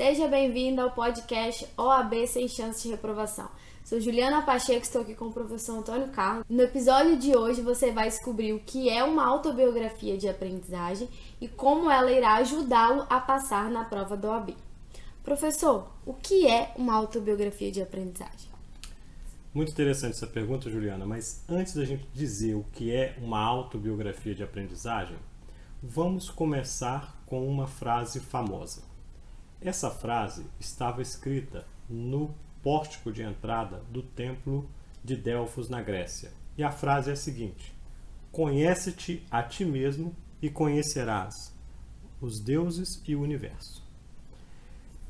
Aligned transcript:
Seja 0.00 0.26
bem-vindo 0.26 0.80
ao 0.80 0.92
podcast 0.92 1.68
OAB 1.76 2.26
Sem 2.26 2.48
Chance 2.48 2.84
de 2.84 2.88
Reprovação. 2.88 3.50
Sou 3.84 4.00
Juliana 4.00 4.40
Pacheco, 4.40 4.80
estou 4.80 5.02
aqui 5.02 5.14
com 5.14 5.26
o 5.26 5.30
professor 5.30 5.76
Antônio 5.76 6.08
Carlos. 6.08 6.42
No 6.48 6.62
episódio 6.62 7.18
de 7.18 7.36
hoje 7.36 7.60
você 7.60 7.92
vai 7.92 8.08
descobrir 8.08 8.54
o 8.54 8.60
que 8.60 8.88
é 8.88 9.04
uma 9.04 9.26
autobiografia 9.26 10.16
de 10.16 10.26
aprendizagem 10.26 11.06
e 11.38 11.46
como 11.46 11.90
ela 11.90 12.10
irá 12.10 12.36
ajudá-lo 12.36 13.04
a 13.10 13.20
passar 13.20 13.70
na 13.70 13.84
prova 13.84 14.16
do 14.16 14.26
OAB. 14.28 14.56
Professor, 15.22 15.86
o 16.06 16.14
que 16.14 16.46
é 16.46 16.72
uma 16.78 16.94
autobiografia 16.94 17.70
de 17.70 17.82
aprendizagem? 17.82 18.48
Muito 19.52 19.70
interessante 19.70 20.12
essa 20.12 20.26
pergunta, 20.26 20.70
Juliana, 20.70 21.04
mas 21.04 21.44
antes 21.46 21.74
da 21.74 21.84
gente 21.84 22.08
dizer 22.14 22.54
o 22.54 22.64
que 22.72 22.90
é 22.90 23.18
uma 23.20 23.44
autobiografia 23.44 24.34
de 24.34 24.42
aprendizagem, 24.42 25.18
vamos 25.82 26.30
começar 26.30 27.22
com 27.26 27.46
uma 27.46 27.66
frase 27.66 28.18
famosa. 28.18 28.88
Essa 29.62 29.90
frase 29.90 30.46
estava 30.58 31.02
escrita 31.02 31.66
no 31.86 32.34
pórtico 32.62 33.12
de 33.12 33.22
entrada 33.22 33.82
do 33.90 34.02
templo 34.02 34.66
de 35.04 35.14
Delfos 35.14 35.68
na 35.68 35.82
Grécia. 35.82 36.32
E 36.56 36.62
a 36.62 36.70
frase 36.70 37.10
é 37.10 37.12
a 37.12 37.16
seguinte: 37.16 37.74
Conhece-te 38.32 39.22
a 39.30 39.42
ti 39.42 39.66
mesmo 39.66 40.16
e 40.40 40.48
conhecerás 40.48 41.54
os 42.22 42.40
deuses 42.40 43.02
e 43.06 43.14
o 43.14 43.20
universo. 43.20 43.86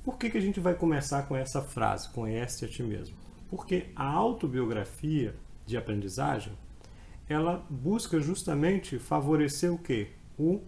Por 0.03 0.19
que, 0.19 0.29
que 0.29 0.39
a 0.39 0.41
gente 0.41 0.59
vai 0.59 0.75
começar 0.75 1.25
com 1.25 1.37
essa 1.37 1.63
frase, 1.63 2.09
conhece-te 2.09 2.65
a 2.65 2.69
ti 2.69 2.83
mesmo? 2.83 3.17
Porque 3.49 3.91
a 3.95 4.05
autobiografia 4.05 5.35
de 5.65 5.77
aprendizagem, 5.77 6.53
ela 7.29 7.65
busca 7.71 8.19
justamente 8.19 8.99
favorecer 8.99 9.73
o 9.73 9.79
quê? 9.79 10.11
O 10.37 10.61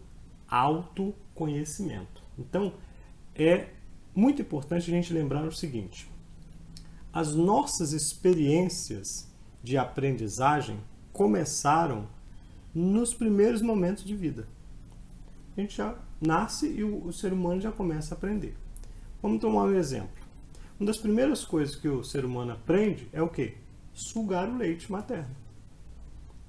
autoconhecimento. 0.47 2.23
Então, 2.39 2.75
é 3.35 3.69
muito 4.15 4.43
importante 4.43 4.91
a 4.91 4.95
gente 4.95 5.13
lembrar 5.13 5.45
o 5.45 5.53
seguinte: 5.53 6.11
as 7.13 7.35
nossas 7.35 7.93
experiências 7.93 9.29
de 9.63 9.77
aprendizagem 9.77 10.79
começaram 11.13 12.09
nos 12.75 13.15
primeiros 13.15 13.63
momentos 13.63 14.05
de 14.05 14.17
vida. 14.17 14.47
A 15.57 15.61
gente 15.61 15.77
já 15.77 15.95
nasce 16.21 16.67
e 16.67 16.83
o, 16.83 17.07
o 17.07 17.13
ser 17.13 17.33
humano 17.33 17.61
já 17.61 17.71
começa 17.71 18.15
a 18.15 18.17
aprender. 18.17 18.57
Vamos 19.21 19.41
tomar 19.41 19.65
um 19.65 19.75
exemplo. 19.75 20.23
Uma 20.81 20.87
das 20.87 20.99
primeiras 20.99 21.45
coisas 21.45 21.77
que 21.77 21.89
o 21.89 22.03
ser 22.03 22.25
humano 22.25 22.53
aprende 22.53 23.09
é 23.13 23.23
o 23.23 23.29
que? 23.29 23.55
Sugar 23.93 24.49
o 24.49 24.57
leite 24.57 24.91
materno. 24.91 25.37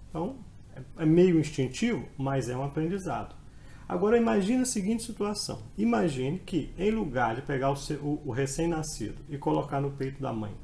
Então, 0.10 0.38
é, 0.76 1.04
é 1.04 1.06
meio 1.06 1.40
instintivo, 1.40 2.08
mas 2.18 2.50
é 2.50 2.56
um 2.56 2.64
aprendizado. 2.64 3.36
Agora 3.88 4.18
imagine 4.18 4.64
a 4.64 4.66
seguinte 4.66 5.04
situação. 5.04 5.60
Imagine 5.78 6.40
que 6.40 6.74
em 6.78 6.92
lugar 6.92 7.36
de 7.36 7.42
pegar 7.42 7.72
o, 7.72 7.76
o, 8.02 8.22
o 8.26 8.32
recém-nascido 8.32 9.18
e 9.30 9.38
colocar 9.38 9.82
no 9.82 9.92
peito 9.92 10.22
da 10.22 10.32
mãe, 10.32 10.56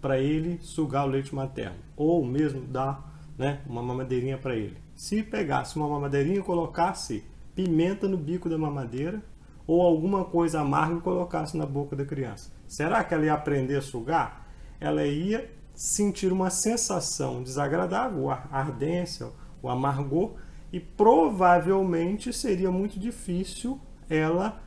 para 0.00 0.18
ele 0.18 0.58
sugar 0.62 1.06
o 1.06 1.10
leite 1.10 1.34
materno, 1.34 1.78
ou 1.96 2.24
mesmo 2.24 2.62
dar 2.62 3.22
né, 3.36 3.60
uma 3.66 3.82
mamadeirinha 3.82 4.38
para 4.38 4.54
ele. 4.54 4.76
Se 4.94 5.22
pegasse 5.22 5.76
uma 5.76 5.88
mamadeirinha 5.88 6.38
e 6.38 6.42
colocasse 6.42 7.24
pimenta 7.54 8.08
no 8.08 8.16
bico 8.16 8.48
da 8.48 8.56
mamadeira, 8.56 9.22
ou 9.66 9.82
alguma 9.82 10.24
coisa 10.24 10.60
amarga 10.60 10.96
e 10.96 11.00
colocasse 11.00 11.56
na 11.56 11.64
boca 11.64 11.94
da 11.94 12.04
criança. 12.04 12.50
Será 12.66 13.04
que 13.04 13.14
ela 13.14 13.24
ia 13.24 13.34
aprender 13.34 13.76
a 13.76 13.82
sugar? 13.82 14.48
Ela 14.80 15.06
ia 15.06 15.50
sentir 15.74 16.32
uma 16.32 16.50
sensação 16.50 17.42
desagradável, 17.42 18.30
a 18.30 18.48
ardência, 18.50 19.28
o 19.62 19.68
amargor, 19.68 20.34
e 20.72 20.78
provavelmente 20.78 22.32
seria 22.32 22.70
muito 22.70 22.98
difícil 22.98 23.80
ela 24.08 24.62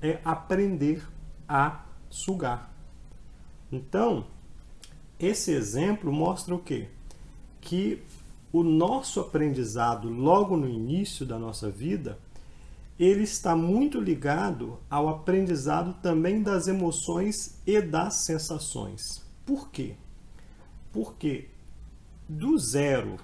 é, 0.00 0.20
aprender 0.24 1.06
a 1.48 1.84
sugar. 2.08 2.72
Então, 3.70 4.26
esse 5.18 5.52
exemplo 5.52 6.12
mostra 6.12 6.54
o 6.54 6.58
quê? 6.58 6.88
Que 7.60 8.02
o 8.52 8.62
nosso 8.62 9.20
aprendizado 9.20 10.08
logo 10.08 10.56
no 10.56 10.68
início 10.68 11.24
da 11.24 11.38
nossa 11.38 11.70
vida 11.70 12.18
ele 12.98 13.22
está 13.22 13.56
muito 13.56 14.00
ligado 14.00 14.78
ao 14.88 15.08
aprendizado 15.08 15.94
também 16.02 16.42
das 16.42 16.68
emoções 16.68 17.60
e 17.66 17.80
das 17.80 18.16
sensações. 18.24 19.24
Por 19.44 19.70
quê? 19.70 19.96
Porque 20.92 21.48
do 22.28 22.58
zero 22.58 23.16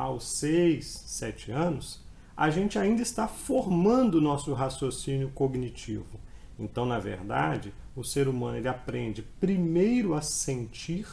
aos 0.00 0.38
seis, 0.38 1.04
sete 1.06 1.50
anos, 1.50 2.02
a 2.36 2.50
gente 2.50 2.78
ainda 2.78 3.02
está 3.02 3.28
formando 3.28 4.16
o 4.16 4.20
nosso 4.20 4.52
raciocínio 4.52 5.30
cognitivo. 5.30 6.18
Então, 6.58 6.84
na 6.84 6.98
verdade, 6.98 7.72
o 7.94 8.02
ser 8.04 8.28
humano 8.28 8.56
ele 8.56 8.68
aprende 8.68 9.22
primeiro 9.22 10.14
a 10.14 10.22
sentir, 10.22 11.06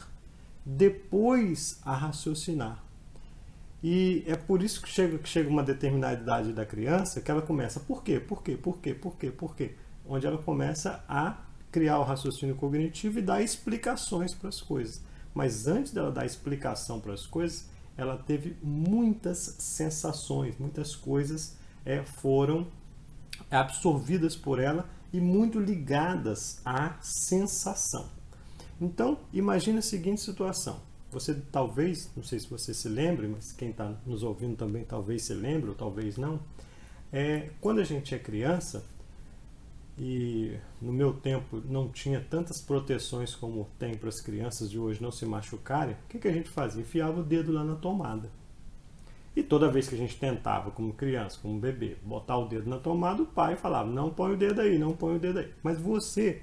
depois 0.65 1.79
a 1.83 1.95
raciocinar. 1.95 2.83
E 3.83 4.23
é 4.27 4.35
por 4.35 4.61
isso 4.61 4.81
que 4.81 4.89
chega, 4.89 5.17
que 5.17 5.27
chega 5.27 5.49
uma 5.49 5.63
determinada 5.63 6.21
idade 6.21 6.53
da 6.53 6.65
criança 6.65 7.19
que 7.19 7.31
ela 7.31 7.41
começa, 7.41 7.79
por 7.79 8.03
quê? 8.03 8.19
Por 8.19 8.43
quê? 8.43 8.55
Por 8.55 8.77
quê? 8.77 8.93
Por 8.93 9.17
quê? 9.17 9.31
Por 9.31 9.55
quê? 9.55 9.75
Onde 10.07 10.27
ela 10.27 10.37
começa 10.37 11.03
a 11.09 11.37
criar 11.71 11.99
o 11.99 12.03
raciocínio 12.03 12.55
cognitivo 12.55 13.17
e 13.17 13.21
dar 13.21 13.41
explicações 13.41 14.35
para 14.35 14.49
as 14.49 14.61
coisas. 14.61 15.01
Mas 15.33 15.67
antes 15.67 15.91
dela 15.91 16.11
dar 16.11 16.25
explicação 16.25 16.99
para 16.99 17.13
as 17.13 17.25
coisas, 17.25 17.69
ela 18.01 18.17
teve 18.17 18.57
muitas 18.61 19.55
sensações, 19.59 20.57
muitas 20.57 20.95
coisas 20.95 21.55
é, 21.85 22.03
foram 22.03 22.67
absorvidas 23.49 24.35
por 24.35 24.59
ela 24.59 24.89
e 25.13 25.19
muito 25.19 25.59
ligadas 25.59 26.61
à 26.65 26.97
sensação. 27.01 28.09
Então, 28.79 29.19
imagine 29.31 29.79
a 29.79 29.81
seguinte 29.81 30.21
situação 30.21 30.91
você 31.11 31.35
talvez, 31.51 32.09
não 32.15 32.23
sei 32.23 32.39
se 32.39 32.49
você 32.49 32.73
se 32.73 32.87
lembra, 32.87 33.27
mas 33.27 33.51
quem 33.51 33.71
está 33.71 33.93
nos 34.05 34.23
ouvindo 34.23 34.55
também 34.55 34.85
talvez 34.85 35.23
se 35.23 35.33
lembre, 35.33 35.69
ou 35.69 35.75
talvez 35.75 36.17
não. 36.17 36.39
É, 37.11 37.49
quando 37.59 37.79
a 37.79 37.83
gente 37.83 38.15
é 38.15 38.19
criança, 38.19 38.85
e 39.97 40.57
no 40.81 40.91
meu 40.91 41.13
tempo 41.13 41.61
não 41.65 41.89
tinha 41.89 42.19
tantas 42.19 42.61
proteções 42.61 43.35
como 43.35 43.69
tem 43.77 43.95
para 43.95 44.09
as 44.09 44.21
crianças 44.21 44.69
de 44.69 44.79
hoje 44.79 45.01
não 45.01 45.11
se 45.11 45.25
machucarem, 45.25 45.95
o 45.95 46.07
que, 46.09 46.19
que 46.19 46.27
a 46.27 46.33
gente 46.33 46.49
fazia? 46.49 46.81
Enfiava 46.81 47.19
o 47.19 47.23
dedo 47.23 47.51
lá 47.51 47.63
na 47.63 47.75
tomada. 47.75 48.29
E 49.35 49.41
toda 49.41 49.71
vez 49.71 49.87
que 49.87 49.95
a 49.95 49.97
gente 49.97 50.17
tentava, 50.17 50.71
como 50.71 50.93
criança, 50.93 51.39
como 51.41 51.59
bebê, 51.59 51.95
botar 52.03 52.37
o 52.37 52.47
dedo 52.47 52.69
na 52.69 52.77
tomada, 52.77 53.23
o 53.23 53.25
pai 53.25 53.55
falava: 53.55 53.89
não 53.89 54.09
põe 54.09 54.33
o 54.33 54.37
dedo 54.37 54.59
aí, 54.59 54.77
não 54.77 54.93
põe 54.93 55.15
o 55.15 55.19
dedo 55.19 55.39
aí. 55.39 55.53
Mas 55.63 55.79
você 55.79 56.41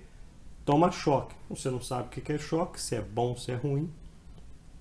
toma 0.64 0.90
choque. 0.90 1.34
Você 1.50 1.70
não 1.70 1.80
sabe 1.80 2.08
o 2.08 2.10
que 2.10 2.32
é 2.32 2.38
choque, 2.38 2.80
se 2.80 2.94
é 2.94 3.02
bom, 3.02 3.36
se 3.36 3.50
é 3.50 3.54
ruim. 3.54 3.90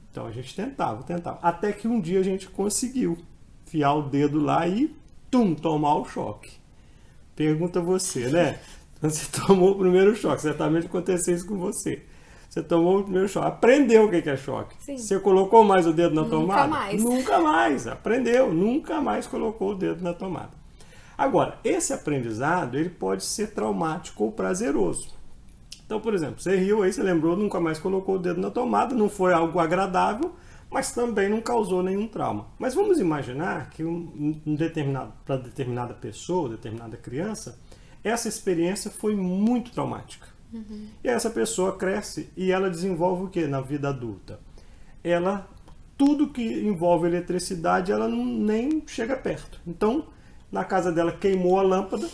Então 0.10 0.26
a 0.26 0.32
gente 0.32 0.56
tentava, 0.56 1.04
tentava. 1.04 1.40
Até 1.42 1.74
que 1.74 1.88
um 1.88 2.00
dia 2.00 2.20
a 2.20 2.24
gente 2.24 2.48
conseguiu 2.50 3.18
enfiar 3.66 3.94
o 3.94 4.10
dedo 4.10 4.40
lá 4.40 4.68
e 4.68 4.96
tum, 5.30 5.54
tomar 5.54 5.96
o 5.96 6.06
choque. 6.06 6.52
Pergunta 7.38 7.80
você, 7.80 8.28
né? 8.30 8.60
Você 9.00 9.28
tomou 9.46 9.74
o 9.74 9.78
primeiro 9.78 10.16
choque, 10.16 10.42
certamente 10.42 10.88
aconteceu 10.88 11.36
isso 11.36 11.46
com 11.46 11.56
você. 11.56 12.02
Você 12.50 12.64
tomou 12.64 13.00
o 13.00 13.04
primeiro 13.04 13.30
choque, 13.30 13.48
aprendeu 13.48 14.06
o 14.06 14.10
que 14.10 14.28
é 14.28 14.36
choque. 14.36 14.76
Sim. 14.80 14.98
Você 14.98 15.20
colocou 15.20 15.64
mais 15.64 15.86
o 15.86 15.94
dedo 15.94 16.16
na 16.16 16.24
nunca 16.24 16.36
tomada? 16.36 16.68
Nunca 16.68 16.80
mais. 16.80 17.04
Nunca 17.04 17.40
mais, 17.40 17.88
aprendeu, 17.88 18.52
nunca 18.52 19.00
mais 19.00 19.28
colocou 19.28 19.74
o 19.74 19.76
dedo 19.76 20.04
na 20.04 20.14
tomada. 20.16 20.50
Agora, 21.16 21.60
esse 21.64 21.94
aprendizado 21.94 22.76
ele 22.76 22.90
pode 22.90 23.24
ser 23.24 23.52
traumático 23.52 24.24
ou 24.24 24.32
prazeroso. 24.32 25.16
Então, 25.86 26.00
por 26.00 26.16
exemplo, 26.16 26.42
você 26.42 26.56
riu 26.56 26.82
aí, 26.82 26.92
você 26.92 27.04
lembrou, 27.04 27.38
nunca 27.38 27.60
mais 27.60 27.78
colocou 27.78 28.16
o 28.16 28.20
dedo 28.20 28.42
na 28.42 28.50
tomada, 28.50 28.96
não 28.96 29.10
foi 29.10 29.32
algo 29.32 29.60
agradável, 29.60 30.34
mas 30.70 30.92
também 30.92 31.30
não 31.30 31.42
causou 31.42 31.82
nenhum 31.82 32.08
trauma. 32.08 32.48
Mas 32.60 32.74
vamos 32.74 33.00
imaginar 33.00 33.70
que 33.70 33.84
um, 33.84 34.42
um 34.46 34.56
determinado, 34.56 35.14
para 35.26 35.38
determinada 35.38 35.94
pessoa, 35.94 36.50
determinada 36.50 36.98
criança, 36.98 37.60
essa 38.04 38.28
experiência 38.28 38.92
foi 38.92 39.16
muito 39.16 39.72
traumática. 39.72 40.28
Uhum. 40.54 40.88
E 41.04 41.08
essa 41.08 41.30
pessoa 41.30 41.76
cresce 41.76 42.30
e 42.36 42.52
ela 42.52 42.70
desenvolve 42.70 43.24
o 43.24 43.28
que 43.28 43.46
na 43.48 43.62
vida 43.62 43.90
adulta? 43.90 44.40
Ela, 45.04 45.48
tudo 45.98 46.30
que 46.30 46.42
envolve 46.42 47.08
eletricidade, 47.08 47.92
ela 47.92 48.08
não, 48.08 48.26
nem 48.26 48.84
chega 48.86 49.16
perto. 49.16 49.60
Então, 49.66 50.08
na 50.52 50.64
casa 50.64 50.92
dela 50.92 51.12
queimou 51.12 51.60
a 51.60 51.64
lâmpada, 51.64 52.08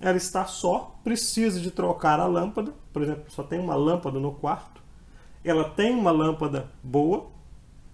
ela 0.00 0.16
está 0.16 0.44
só, 0.46 0.98
precisa 1.02 1.60
de 1.60 1.70
trocar 1.70 2.20
a 2.20 2.26
lâmpada, 2.26 2.72
por 2.92 3.02
exemplo, 3.02 3.24
só 3.28 3.42
tem 3.42 3.58
uma 3.58 3.74
lâmpada 3.74 4.18
no 4.18 4.32
quarto, 4.32 4.80
ela 5.44 5.70
tem 5.70 5.92
uma 5.92 6.10
lâmpada 6.10 6.70
boa, 6.82 7.30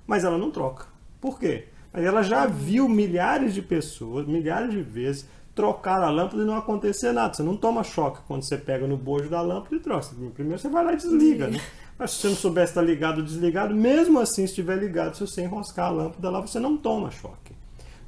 mas 0.06 0.24
ela 0.24 0.38
não 0.38 0.50
troca. 0.50 0.86
Por 1.20 1.38
quê? 1.38 1.66
Mas 1.92 2.04
ela 2.04 2.22
já 2.22 2.46
viu 2.46 2.88
milhares 2.88 3.54
de 3.54 3.62
pessoas, 3.62 4.26
milhares 4.26 4.70
de 4.70 4.82
vezes, 4.82 5.28
trocar 5.54 6.02
a 6.02 6.10
lâmpada 6.10 6.42
e 6.42 6.46
não 6.46 6.56
acontecer 6.56 7.12
nada. 7.12 7.34
Você 7.34 7.42
não 7.42 7.56
toma 7.56 7.84
choque 7.84 8.20
quando 8.26 8.42
você 8.42 8.58
pega 8.58 8.86
no 8.86 8.96
bojo 8.96 9.28
da 9.28 9.40
lâmpada 9.40 9.76
e 9.76 9.78
troca. 9.78 10.08
Primeiro 10.34 10.58
você 10.58 10.68
vai 10.68 10.84
lá 10.84 10.92
e 10.92 10.96
desliga, 10.96 11.46
né? 11.46 11.60
Mas 11.96 12.10
se 12.10 12.22
você 12.22 12.28
não 12.28 12.34
souber 12.34 12.66
se 12.66 12.72
está 12.72 12.82
ligado 12.82 13.18
ou 13.18 13.24
desligado, 13.24 13.74
mesmo 13.74 14.18
assim, 14.18 14.42
se 14.46 14.52
estiver 14.52 14.76
ligado, 14.76 15.14
se 15.14 15.20
você 15.20 15.42
enroscar 15.42 15.86
a 15.86 15.90
lâmpada 15.90 16.30
lá, 16.30 16.40
você 16.40 16.58
não 16.58 16.76
toma 16.76 17.10
choque. 17.10 17.54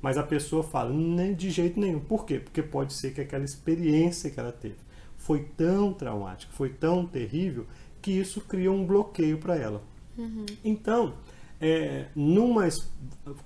Mas 0.03 0.19
a 0.19 0.23
pessoa 0.23 0.63
fala, 0.63 0.93
nem 0.93 1.35
de 1.35 1.51
jeito 1.51 1.79
nenhum. 1.79 2.01
Por 2.01 2.27
quê? 2.27 2.41
Porque 2.41 2.63
pode 2.63 2.93
ser 2.95 3.15
que 3.15 3.21
aquela 3.21 3.45
experiência 3.45 4.31
que 4.31 4.41
ela 4.41 4.53
teve 4.53 4.77
foi 5.17 5.47
tão 5.57 5.93
traumática, 5.93 6.53
foi 6.53 6.71
tão 6.71 7.07
terrível, 7.07 7.67
que 8.03 8.11
isso 8.11 8.41
cria 8.41 8.71
um 8.71 8.85
bloqueio 8.85 9.39
para 9.39 9.57
ela. 9.57 9.83
Uhum. 10.17 10.47
Então, 10.65 11.15
é, 11.61 12.07
numa, 12.15 12.69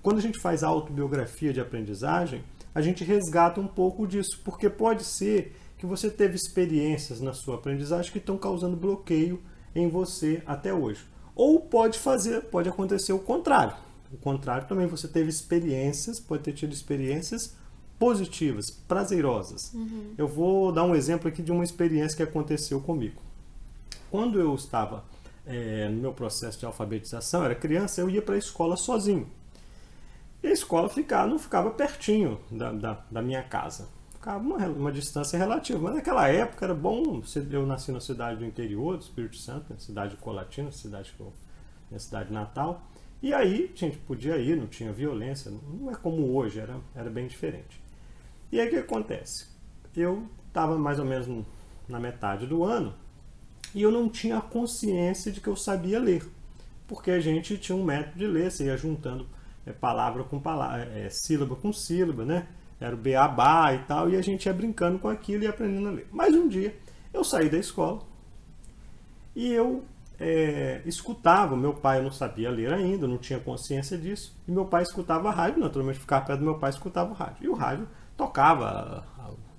quando 0.03 0.19
a 0.19 0.23
gente 0.23 0.39
faz 0.39 0.63
a 0.63 0.69
autobiografia 0.69 1.53
de 1.53 1.61
aprendizagem, 1.61 2.43
a 2.75 2.81
gente 2.81 3.05
resgata 3.05 3.61
um 3.61 3.67
pouco 3.67 4.07
disso, 4.07 4.41
porque 4.45 4.69
pode 4.69 5.05
ser 5.05 5.57
que 5.79 5.87
você 5.87 6.11
teve 6.11 6.37
experiências 6.37 7.21
na 7.21 7.33
sua 7.33 7.57
aprendizagem 7.57 8.13
que 8.13 8.19
estão 8.19 8.37
causando 8.37 8.77
bloqueio 8.77 9.43
em 9.75 9.89
você 9.89 10.43
até 10.47 10.73
hoje. 10.73 11.05
Ou 11.35 11.61
pode 11.61 11.99
fazer, 11.99 12.43
pode 12.43 12.69
acontecer 12.69 13.13
o 13.13 13.19
contrário. 13.19 13.75
O 14.13 14.17
contrário 14.17 14.69
também, 14.69 14.87
você 14.87 15.09
teve 15.09 15.31
experiências, 15.31 16.21
pode 16.21 16.43
ter 16.43 16.53
tido 16.53 16.73
experiências 16.73 17.57
positivas, 17.99 18.71
prazerosas. 18.71 19.73
Uhum. 19.73 20.15
Eu 20.19 20.27
vou 20.27 20.73
dar 20.73 20.85
um 20.85 20.95
exemplo 20.95 21.29
aqui 21.29 21.43
de 21.43 21.53
uma 21.53 21.63
experiência 21.63 22.17
que 22.17 22.23
aconteceu 22.23 22.81
comigo. 22.81 23.21
Quando 24.11 24.41
eu 24.41 24.55
estava 24.55 25.05
é, 25.51 25.89
no 25.89 26.01
meu 26.01 26.13
processo 26.13 26.61
de 26.61 26.65
alfabetização, 26.65 27.45
era 27.45 27.57
criança, 27.57 28.01
eu 28.01 28.09
ia 28.09 28.23
para 28.23 28.37
a 28.37 28.39
escola 28.39 28.77
sozinho. 28.77 29.29
E 30.43 30.47
a 30.47 30.53
escola 30.53 30.89
ficava, 30.89 31.27
não 31.29 31.39
ficava 31.39 31.71
pertinho 31.71 32.41
da, 32.51 32.73
da, 32.73 33.05
da 33.11 33.21
minha 33.21 33.43
casa. 33.43 33.89
Ficava 34.13 34.39
uma, 34.39 34.57
uma, 34.69 34.93
distância 34.93 35.37
relativa. 35.37 35.79
Mas 35.81 35.97
naquela 35.97 36.29
época 36.29 36.65
era 36.65 36.75
bom. 36.75 37.21
Eu 37.51 37.67
nasci 37.67 37.91
na 37.91 38.01
cidade 38.01 38.39
do 38.39 38.45
interior 38.45 38.97
do 38.97 39.03
Espírito 39.03 39.37
Santo, 39.37 39.73
na 39.73 39.79
cidade 39.79 40.15
de 40.15 40.19
Colatina, 40.19 40.71
cidade 40.71 41.13
que 41.13 41.21
eu, 41.21 41.33
minha 41.91 41.99
cidade 41.99 42.33
natal. 42.33 42.83
E 43.21 43.35
aí 43.35 43.71
a 43.75 43.77
gente 43.77 43.99
podia 43.99 44.39
ir, 44.39 44.57
não 44.57 44.67
tinha 44.67 44.93
violência, 44.93 45.51
não 45.51 45.91
é 45.91 45.95
como 45.95 46.35
hoje, 46.35 46.61
era, 46.61 46.77
era 46.95 47.11
bem 47.11 47.27
diferente. 47.27 47.83
E 48.53 48.61
aí 48.61 48.69
o 48.69 48.71
que 48.71 48.77
acontece? 48.77 49.49
Eu 49.95 50.27
estava 50.49 50.79
mais 50.79 50.99
ou 50.99 51.05
menos 51.05 51.45
na 51.89 51.99
metade 51.99 52.47
do 52.47 52.65
ano 52.65 52.95
e 53.75 53.83
eu 53.83 53.91
não 53.91 54.09
tinha 54.09 54.41
consciência 54.41 55.31
de 55.31 55.41
que 55.41 55.49
eu 55.49 55.57
sabia 55.57 55.99
ler, 55.99 56.29
porque 56.87 57.11
a 57.11 57.21
gente 57.21 57.57
tinha 57.59 57.77
um 57.77 57.85
método 57.85 58.19
de 58.19 58.27
ler, 58.27 58.51
você 58.51 58.65
ia 58.65 58.77
juntando 58.77 59.27
é, 59.65 59.73
palavra 59.73 60.25
com 60.25 60.41
palavra, 60.41 60.85
é, 60.95 61.09
sílaba 61.11 61.57
com 61.57 61.73
sílaba, 61.73 62.25
né? 62.25 62.49
Era 62.81 62.95
o 62.95 62.99
beabá 62.99 63.75
e 63.75 63.79
tal, 63.81 64.09
e 64.09 64.17
a 64.17 64.23
gente 64.23 64.47
ia 64.47 64.53
brincando 64.53 64.99
com 64.99 65.09
aquilo 65.09 65.45
e 65.45 65.47
aprendendo 65.47 65.89
a 65.89 65.93
ler. 65.93 66.09
Mas 66.11 66.35
um 66.35 66.49
dia 66.49 66.75
eu 67.13 67.23
saí 67.23 67.49
da 67.51 67.59
escola 67.59 68.01
e 69.37 69.53
eu 69.53 69.85
é, 70.19 70.83
escutava, 70.85 71.57
meu 71.57 71.75
pai 71.75 72.03
não 72.03 72.11
sabia 72.11 72.51
ler 72.51 72.73
ainda, 72.73 73.07
não 73.07 73.19
tinha 73.19 73.39
consciência 73.39 73.97
disso, 73.97 74.37
e 74.49 74.51
meu 74.51 74.65
pai 74.65 74.83
escutava 74.83 75.31
rádio, 75.31 75.61
naturalmente 75.61 75.99
ficava 75.99 76.25
perto 76.25 76.41
do 76.41 76.45
meu 76.45 76.59
pai 76.59 76.71
escutava 76.71 77.11
o 77.11 77.15
rádio. 77.15 77.37
E 77.41 77.49
o 77.49 77.55
rádio 77.55 77.89
tocava 78.17 79.07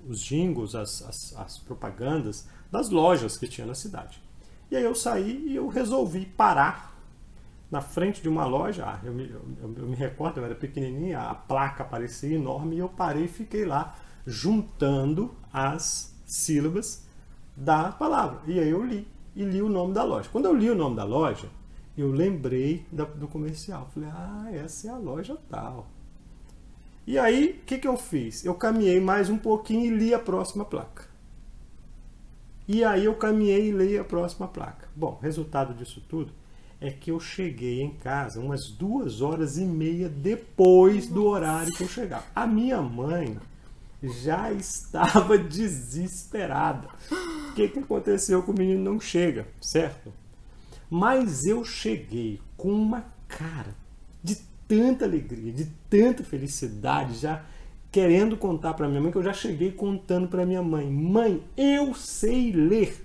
os 0.06 0.20
jingles, 0.20 0.74
as, 0.74 1.02
as, 1.02 1.36
as 1.36 1.58
propagandas 1.58 2.48
das 2.72 2.88
lojas 2.88 3.36
que 3.36 3.46
tinha 3.46 3.66
na 3.66 3.74
cidade. 3.74 4.20
E 4.70 4.76
aí 4.76 4.82
eu 4.82 4.94
saí 4.94 5.44
e 5.46 5.54
eu 5.54 5.68
resolvi 5.68 6.24
parar 6.24 6.92
na 7.70 7.82
frente 7.82 8.22
de 8.22 8.28
uma 8.28 8.46
loja, 8.46 8.84
ah, 8.86 9.00
eu, 9.04 9.12
me, 9.12 9.30
eu, 9.30 9.42
eu, 9.62 9.86
me 9.86 9.94
recordo, 9.94 10.40
eu 10.40 10.44
era 10.44 10.54
pequenininha, 10.54 11.20
a 11.20 11.34
placa 11.34 11.84
parecia 11.84 12.34
enorme 12.34 12.76
e 12.76 12.78
eu 12.78 12.88
parei 12.88 13.24
e 13.24 13.28
fiquei 13.28 13.64
lá 13.64 13.94
juntando 14.26 15.34
as 15.52 16.14
sílabas 16.24 17.06
da 17.56 17.92
palavra. 17.92 18.40
E 18.46 18.58
aí 18.58 18.70
eu 18.70 18.84
li, 18.84 19.06
e 19.36 19.44
li 19.44 19.60
o 19.60 19.68
nome 19.68 19.92
da 19.92 20.02
loja. 20.02 20.28
Quando 20.32 20.46
eu 20.46 20.54
li 20.54 20.70
o 20.70 20.74
nome 20.74 20.96
da 20.96 21.04
loja, 21.04 21.48
eu 21.96 22.10
lembrei 22.10 22.86
da, 22.90 23.04
do 23.04 23.28
comercial. 23.28 23.88
Falei, 23.92 24.08
ah, 24.10 24.48
essa 24.52 24.88
é 24.88 24.90
a 24.90 24.96
loja 24.96 25.36
tal. 25.50 25.86
E 27.06 27.18
aí, 27.18 27.60
o 27.62 27.66
que, 27.66 27.78
que 27.78 27.88
eu 27.88 27.96
fiz? 27.96 28.44
Eu 28.44 28.54
caminhei 28.54 29.00
mais 29.00 29.28
um 29.28 29.36
pouquinho 29.36 29.86
e 29.86 29.96
li 29.96 30.14
a 30.14 30.18
próxima 30.18 30.64
placa. 30.64 31.11
E 32.66 32.84
aí 32.84 33.04
eu 33.04 33.14
caminhei 33.14 33.68
e 33.68 33.72
li 33.72 33.98
a 33.98 34.04
próxima 34.04 34.46
placa. 34.46 34.88
Bom, 34.94 35.18
resultado 35.20 35.74
disso 35.74 36.02
tudo 36.08 36.32
é 36.80 36.90
que 36.90 37.10
eu 37.10 37.20
cheguei 37.20 37.80
em 37.80 37.90
casa 37.94 38.40
umas 38.40 38.68
duas 38.68 39.20
horas 39.20 39.56
e 39.56 39.64
meia 39.64 40.08
depois 40.08 41.06
do 41.06 41.24
horário 41.26 41.72
que 41.72 41.82
eu 41.82 41.88
chegava. 41.88 42.24
A 42.34 42.46
minha 42.46 42.82
mãe 42.82 43.38
já 44.02 44.50
estava 44.52 45.38
desesperada. 45.38 46.88
O 47.50 47.54
que, 47.54 47.68
que 47.68 47.78
aconteceu 47.78 48.42
com 48.42 48.52
o 48.52 48.58
menino 48.58 48.82
não 48.82 49.00
chega, 49.00 49.46
certo? 49.60 50.12
Mas 50.90 51.44
eu 51.44 51.64
cheguei 51.64 52.40
com 52.56 52.72
uma 52.72 53.04
cara 53.28 53.74
de 54.22 54.36
tanta 54.66 55.04
alegria, 55.04 55.52
de 55.52 55.66
tanta 55.88 56.24
felicidade, 56.24 57.18
já 57.18 57.44
querendo 57.92 58.38
contar 58.38 58.72
para 58.72 58.88
minha 58.88 59.00
mãe, 59.00 59.12
que 59.12 59.18
eu 59.18 59.22
já 59.22 59.34
cheguei 59.34 59.70
contando 59.70 60.26
para 60.26 60.46
minha 60.46 60.62
mãe: 60.62 60.90
Mãe, 60.90 61.42
eu 61.56 61.94
sei 61.94 62.50
ler. 62.50 63.04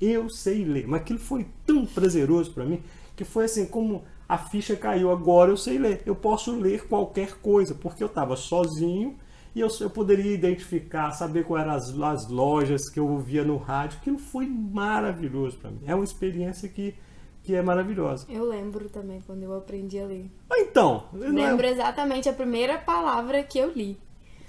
Eu 0.00 0.28
sei 0.28 0.64
ler. 0.64 0.88
Mas 0.88 1.02
aquilo 1.02 1.18
foi 1.18 1.46
tão 1.64 1.86
prazeroso 1.86 2.50
para 2.52 2.64
mim 2.64 2.82
que 3.14 3.24
foi 3.24 3.44
assim 3.44 3.66
como 3.66 4.02
a 4.28 4.38
ficha 4.38 4.74
caiu. 4.74 5.10
Agora 5.10 5.50
eu 5.50 5.56
sei 5.56 5.78
ler. 5.78 6.02
Eu 6.06 6.16
posso 6.16 6.56
ler 6.56 6.86
qualquer 6.88 7.34
coisa, 7.34 7.74
porque 7.74 8.02
eu 8.02 8.08
estava 8.08 8.34
sozinho 8.34 9.16
e 9.54 9.60
eu, 9.60 9.68
eu 9.80 9.88
poderia 9.88 10.32
identificar, 10.32 11.12
saber 11.12 11.44
quais 11.44 11.64
eram 11.64 11.76
as, 11.76 12.24
as 12.24 12.28
lojas 12.28 12.88
que 12.90 12.98
eu 12.98 13.06
ouvia 13.06 13.44
no 13.44 13.56
rádio. 13.56 13.98
Aquilo 14.00 14.18
foi 14.18 14.46
maravilhoso 14.46 15.58
para 15.58 15.70
mim. 15.70 15.80
É 15.86 15.94
uma 15.94 16.02
experiência 16.02 16.68
que, 16.68 16.94
que 17.42 17.54
é 17.54 17.62
maravilhosa. 17.62 18.26
Eu 18.28 18.44
lembro 18.48 18.88
também 18.88 19.20
quando 19.24 19.44
eu 19.44 19.56
aprendi 19.56 19.98
a 20.00 20.06
ler. 20.06 20.28
Ah, 20.50 20.58
então. 20.58 21.04
Lembro 21.12 21.66
é... 21.66 21.70
exatamente 21.70 22.28
a 22.28 22.32
primeira 22.32 22.78
palavra 22.78 23.42
que 23.44 23.58
eu 23.58 23.70
li. 23.70 23.96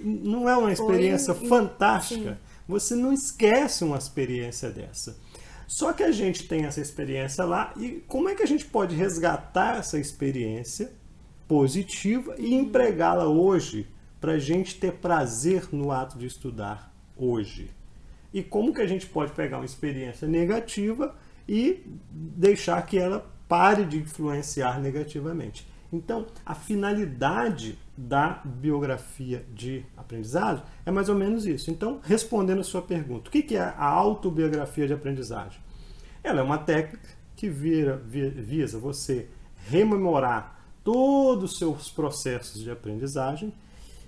Não 0.00 0.48
é 0.48 0.56
uma 0.56 0.72
experiência 0.72 1.34
foi... 1.34 1.48
fantástica? 1.48 2.32
Sim. 2.32 2.38
Você 2.68 2.94
não 2.94 3.12
esquece 3.12 3.84
uma 3.84 3.96
experiência 3.96 4.70
dessa. 4.70 5.16
Só 5.66 5.92
que 5.92 6.02
a 6.02 6.12
gente 6.12 6.46
tem 6.46 6.64
essa 6.64 6.80
experiência 6.80 7.44
lá 7.44 7.72
e 7.76 8.04
como 8.06 8.28
é 8.28 8.34
que 8.34 8.42
a 8.42 8.46
gente 8.46 8.64
pode 8.64 8.94
resgatar 8.94 9.78
essa 9.78 9.98
experiência 9.98 10.92
positiva 11.48 12.34
e 12.38 12.54
empregá-la 12.54 13.26
hoje 13.26 13.88
para 14.20 14.32
a 14.32 14.38
gente 14.38 14.78
ter 14.78 14.92
prazer 14.92 15.68
no 15.72 15.90
ato 15.90 16.18
de 16.18 16.26
estudar 16.26 16.92
hoje? 17.16 17.70
E 18.32 18.42
como 18.42 18.72
que 18.72 18.80
a 18.80 18.86
gente 18.86 19.06
pode 19.06 19.32
pegar 19.32 19.58
uma 19.58 19.64
experiência 19.64 20.28
negativa 20.28 21.16
e 21.48 21.82
deixar 22.10 22.80
que 22.82 22.98
ela 22.98 23.28
pare 23.48 23.84
de 23.84 23.98
influenciar 23.98 24.80
negativamente? 24.80 25.66
Então, 25.92 26.26
a 26.44 26.54
finalidade 26.54 27.78
da 27.96 28.42
biografia 28.44 29.46
de 29.54 29.84
aprendizagem 29.96 30.64
é 30.84 30.90
mais 30.90 31.08
ou 31.08 31.14
menos 31.14 31.46
isso. 31.46 31.70
Então, 31.70 32.00
respondendo 32.02 32.60
a 32.60 32.64
sua 32.64 32.82
pergunta, 32.82 33.28
o 33.28 33.32
que 33.32 33.56
é 33.56 33.60
a 33.60 33.84
autobiografia 33.84 34.86
de 34.86 34.92
aprendizagem? 34.92 35.60
Ela 36.22 36.40
é 36.40 36.42
uma 36.42 36.58
técnica 36.58 37.08
que 37.36 37.48
vira, 37.48 37.96
visa 37.96 38.78
você 38.78 39.28
rememorar 39.68 40.58
todos 40.82 41.52
os 41.52 41.58
seus 41.58 41.90
processos 41.90 42.62
de 42.62 42.70
aprendizagem 42.70 43.52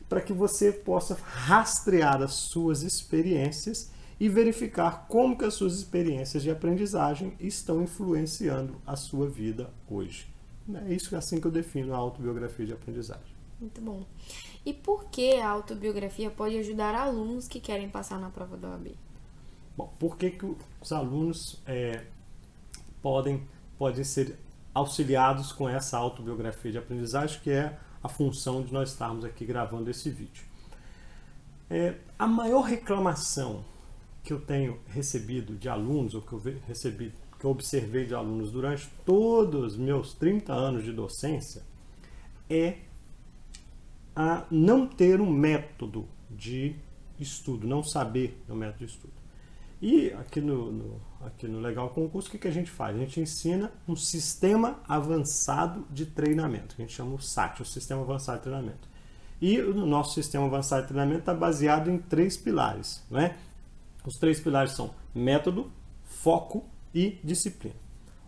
para 0.09 0.21
que 0.21 0.33
você 0.33 0.73
possa 0.73 1.14
rastrear 1.23 2.23
as 2.23 2.33
suas 2.33 2.83
experiências 2.83 3.93
e 4.19 4.29
verificar 4.29 5.07
como 5.07 5.37
que 5.37 5.45
as 5.45 5.55
suas 5.55 5.75
experiências 5.75 6.43
de 6.43 6.50
aprendizagem 6.50 7.35
estão 7.38 7.83
influenciando 7.83 8.81
a 8.87 8.97
sua 8.97 9.29
vida 9.29 9.71
hoje. 9.88 10.26
É 10.75 10.93
isso 10.93 11.15
assim 11.17 11.41
que 11.41 11.47
eu 11.47 11.51
defino 11.51 11.95
a 11.95 11.97
autobiografia 11.97 12.67
de 12.67 12.73
aprendizagem. 12.73 13.39
Muito 13.61 13.81
bom. 13.81 14.05
E 14.65 14.73
por 14.73 15.07
que 15.07 15.35
a 15.37 15.49
autobiografia 15.49 16.31
pode 16.31 16.57
ajudar 16.59 16.95
alunos 16.95 17.49
que 17.49 17.59
querem 17.59 17.89
passar 17.89 18.21
na 18.21 18.31
prova 18.31 18.57
da 18.57 18.69
OAB? 18.71 18.95
Bom, 19.77 19.93
por 19.99 20.17
que, 20.17 20.31
que 20.31 20.57
os 20.81 20.93
alunos 20.93 21.61
é, 21.67 22.05
podem, 23.01 23.47
podem 23.79 24.05
ser 24.05 24.37
auxiliados 24.75 25.53
com 25.53 25.69
essa 25.69 25.97
autobiografia 25.97 26.71
de 26.71 26.79
aprendizagem, 26.79 27.41
que 27.41 27.51
é 27.51 27.79
a 28.03 28.09
função 28.09 28.63
de 28.63 28.73
nós 28.73 28.91
estarmos 28.91 29.25
aqui 29.25 29.45
gravando 29.45 29.91
esse 29.91 30.11
vídeo? 30.11 30.45
É, 31.71 31.97
a 32.19 32.27
maior 32.27 32.63
reclamação 32.63 33.65
que 34.23 34.33
eu 34.33 34.41
tenho 34.41 34.79
recebido 34.89 35.55
de 35.57 35.69
alunos, 35.69 36.15
ou 36.15 36.23
que 36.23 36.33
eu 36.33 36.43
recebi 36.67 37.13
que 37.38 37.45
eu 37.45 37.50
observei 37.50 38.04
de 38.04 38.14
alunos 38.14 38.50
durante 38.50 38.88
todos 39.04 39.73
os 39.73 39.78
meus 39.78 40.12
30 40.14 40.52
anos 40.52 40.85
de 40.85 40.92
docência 40.92 41.62
é 42.50 42.78
a 44.14 44.45
não 44.50 44.87
ter 44.87 45.21
um 45.21 45.30
método 45.30 46.09
de 46.30 46.75
estudo, 47.21 47.66
não 47.66 47.83
saber 47.83 48.42
o 48.49 48.54
método 48.54 48.78
de 48.78 48.92
estudo. 48.92 49.12
E 49.80 50.11
aqui 50.14 50.40
no, 50.40 50.73
no, 50.73 51.00
aqui 51.25 51.47
no 51.47 51.61
Legal 51.61 51.88
Concurso, 51.90 52.28
o 52.28 52.30
que, 52.33 52.38
que 52.38 52.49
a 52.49 52.52
gente 52.52 52.68
faz? 52.68 52.97
A 52.97 52.99
gente 52.99 53.21
ensina 53.21 53.71
um 53.87 53.95
sistema 53.95 54.80
avançado 54.88 55.87
de 55.88 56.04
treinamento, 56.04 56.75
que 56.75 56.83
a 56.83 56.85
gente 56.85 56.97
chama 56.97 57.14
o 57.14 57.21
SAT, 57.21 57.61
o 57.61 57.64
Sistema 57.64 58.02
Avançado 58.02 58.38
de 58.38 58.45
Treinamento. 58.45 58.88
E 59.40 59.61
o 59.61 59.87
nosso 59.87 60.14
sistema 60.14 60.47
avançado 60.47 60.83
de 60.83 60.88
treinamento 60.88 61.21
está 61.21 61.33
baseado 61.33 61.88
em 61.88 61.99
três 61.99 62.37
pilares. 62.37 63.04
Né? 63.09 63.37
Os 64.04 64.18
três 64.18 64.40
pilares 64.40 64.73
são 64.73 64.92
método, 65.14 65.71
foco 66.04 66.64
e 66.95 67.18
disciplina. 67.23 67.76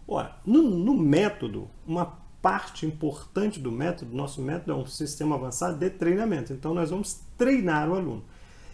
Ora, 0.07 0.37
no, 0.45 0.63
no 0.63 0.95
método, 0.95 1.71
uma 1.87 2.19
parte 2.43 2.87
importante 2.87 3.61
do 3.61 3.71
método, 3.71 4.17
nosso 4.17 4.41
método 4.41 4.73
é 4.73 4.75
um 4.75 4.87
sistema 4.87 5.37
avançado 5.37 5.79
de 5.79 5.91
treinamento. 5.91 6.53
Então, 6.53 6.75
nós 6.75 6.91
vamos 6.91 7.21
treinar 7.37 7.89
o 7.89 7.95
aluno. 7.95 8.25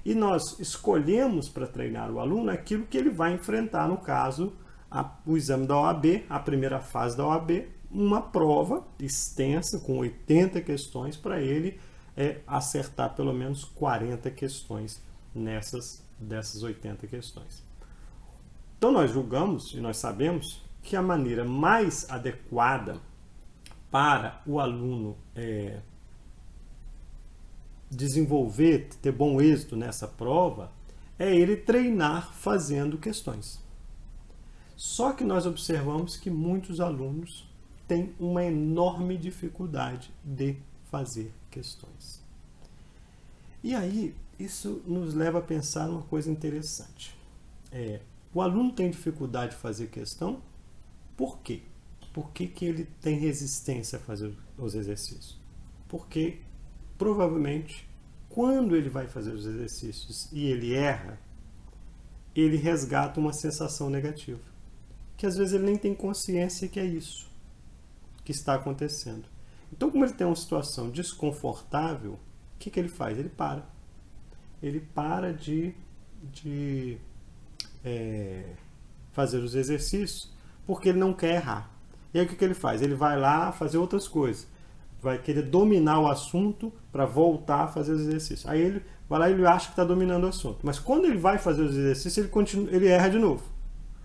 E 0.04 0.14
nós 0.14 0.58
escolhemos 0.60 1.48
para 1.48 1.66
treinar 1.66 2.10
o 2.10 2.20
aluno 2.20 2.50
aquilo 2.50 2.86
que 2.86 2.96
ele 2.96 3.10
vai 3.10 3.34
enfrentar, 3.34 3.88
no 3.88 3.98
caso, 3.98 4.52
a, 4.90 5.16
o 5.26 5.36
exame 5.36 5.66
da 5.66 5.76
OAB, 5.76 6.24
a 6.28 6.38
primeira 6.38 6.80
fase 6.80 7.16
da 7.16 7.26
OAB, 7.26 7.66
uma 7.90 8.22
prova 8.22 8.86
extensa 9.00 9.80
com 9.80 9.98
80 9.98 10.60
questões 10.60 11.16
para 11.16 11.40
ele 11.40 11.78
é, 12.16 12.40
acertar 12.46 13.14
pelo 13.14 13.32
menos 13.32 13.64
40 13.64 14.30
questões 14.30 15.02
nessas 15.34 16.06
dessas 16.18 16.62
80 16.62 17.06
questões. 17.06 17.65
Então 18.78 18.92
nós 18.92 19.10
julgamos 19.10 19.72
e 19.72 19.80
nós 19.80 19.96
sabemos 19.96 20.62
que 20.82 20.94
a 20.96 21.02
maneira 21.02 21.44
mais 21.44 22.08
adequada 22.10 23.00
para 23.90 24.42
o 24.46 24.60
aluno 24.60 25.16
é, 25.34 25.80
desenvolver, 27.90 28.88
ter 29.00 29.12
bom 29.12 29.40
êxito 29.40 29.76
nessa 29.76 30.06
prova, 30.06 30.70
é 31.18 31.34
ele 31.34 31.56
treinar 31.56 32.32
fazendo 32.32 32.98
questões. 32.98 33.60
Só 34.76 35.12
que 35.12 35.24
nós 35.24 35.46
observamos 35.46 36.16
que 36.16 36.28
muitos 36.28 36.80
alunos 36.80 37.48
têm 37.88 38.14
uma 38.20 38.44
enorme 38.44 39.16
dificuldade 39.16 40.12
de 40.22 40.56
fazer 40.90 41.32
questões. 41.50 42.22
E 43.64 43.74
aí, 43.74 44.14
isso 44.38 44.82
nos 44.86 45.14
leva 45.14 45.38
a 45.38 45.42
pensar 45.42 45.88
uma 45.88 46.02
coisa 46.02 46.30
interessante. 46.30 47.16
É, 47.72 48.00
o 48.36 48.42
aluno 48.42 48.70
tem 48.70 48.90
dificuldade 48.90 49.52
de 49.52 49.56
fazer 49.56 49.86
questão, 49.86 50.42
por 51.16 51.38
quê? 51.38 51.62
Por 52.12 52.32
que, 52.32 52.46
que 52.46 52.66
ele 52.66 52.84
tem 53.00 53.18
resistência 53.18 53.98
a 53.98 54.02
fazer 54.02 54.36
os 54.58 54.74
exercícios? 54.74 55.40
Porque 55.88 56.40
provavelmente 56.98 57.88
quando 58.28 58.76
ele 58.76 58.90
vai 58.90 59.06
fazer 59.06 59.32
os 59.32 59.46
exercícios 59.46 60.30
e 60.30 60.44
ele 60.48 60.74
erra, 60.74 61.18
ele 62.34 62.58
resgata 62.58 63.18
uma 63.18 63.32
sensação 63.32 63.88
negativa, 63.88 64.42
que 65.16 65.24
às 65.24 65.34
vezes 65.38 65.54
ele 65.54 65.64
nem 65.64 65.78
tem 65.78 65.94
consciência 65.94 66.68
que 66.68 66.78
é 66.78 66.84
isso 66.84 67.30
que 68.22 68.32
está 68.32 68.54
acontecendo. 68.54 69.24
Então, 69.72 69.90
como 69.90 70.04
ele 70.04 70.12
tem 70.12 70.26
uma 70.26 70.36
situação 70.36 70.90
desconfortável, 70.90 72.12
o 72.12 72.58
que, 72.58 72.68
que 72.68 72.78
ele 72.78 72.90
faz? 72.90 73.18
Ele 73.18 73.30
para. 73.30 73.66
Ele 74.62 74.80
para 74.80 75.32
de, 75.32 75.74
de 76.22 76.98
é, 77.86 78.42
fazer 79.12 79.38
os 79.38 79.54
exercícios 79.54 80.34
porque 80.66 80.88
ele 80.88 80.98
não 80.98 81.14
quer 81.14 81.36
errar. 81.36 81.70
E 82.12 82.18
aí 82.18 82.26
o 82.26 82.28
que, 82.28 82.34
que 82.34 82.44
ele 82.44 82.54
faz? 82.54 82.82
Ele 82.82 82.94
vai 82.94 83.18
lá 83.18 83.52
fazer 83.52 83.78
outras 83.78 84.08
coisas. 84.08 84.48
Vai 85.00 85.18
querer 85.18 85.42
dominar 85.42 86.00
o 86.00 86.08
assunto 86.08 86.72
para 86.90 87.06
voltar 87.06 87.64
a 87.64 87.68
fazer 87.68 87.92
os 87.92 88.00
exercícios. 88.00 88.46
Aí 88.46 88.60
ele 88.60 88.82
vai 89.08 89.20
lá 89.20 89.30
e 89.30 89.32
ele 89.32 89.46
acha 89.46 89.66
que 89.66 89.72
está 89.72 89.84
dominando 89.84 90.24
o 90.24 90.28
assunto. 90.28 90.58
Mas 90.62 90.78
quando 90.78 91.04
ele 91.04 91.18
vai 91.18 91.38
fazer 91.38 91.62
os 91.62 91.76
exercícios, 91.76 92.18
ele, 92.18 92.28
continua, 92.28 92.68
ele 92.74 92.88
erra 92.88 93.08
de 93.08 93.18
novo. 93.18 93.44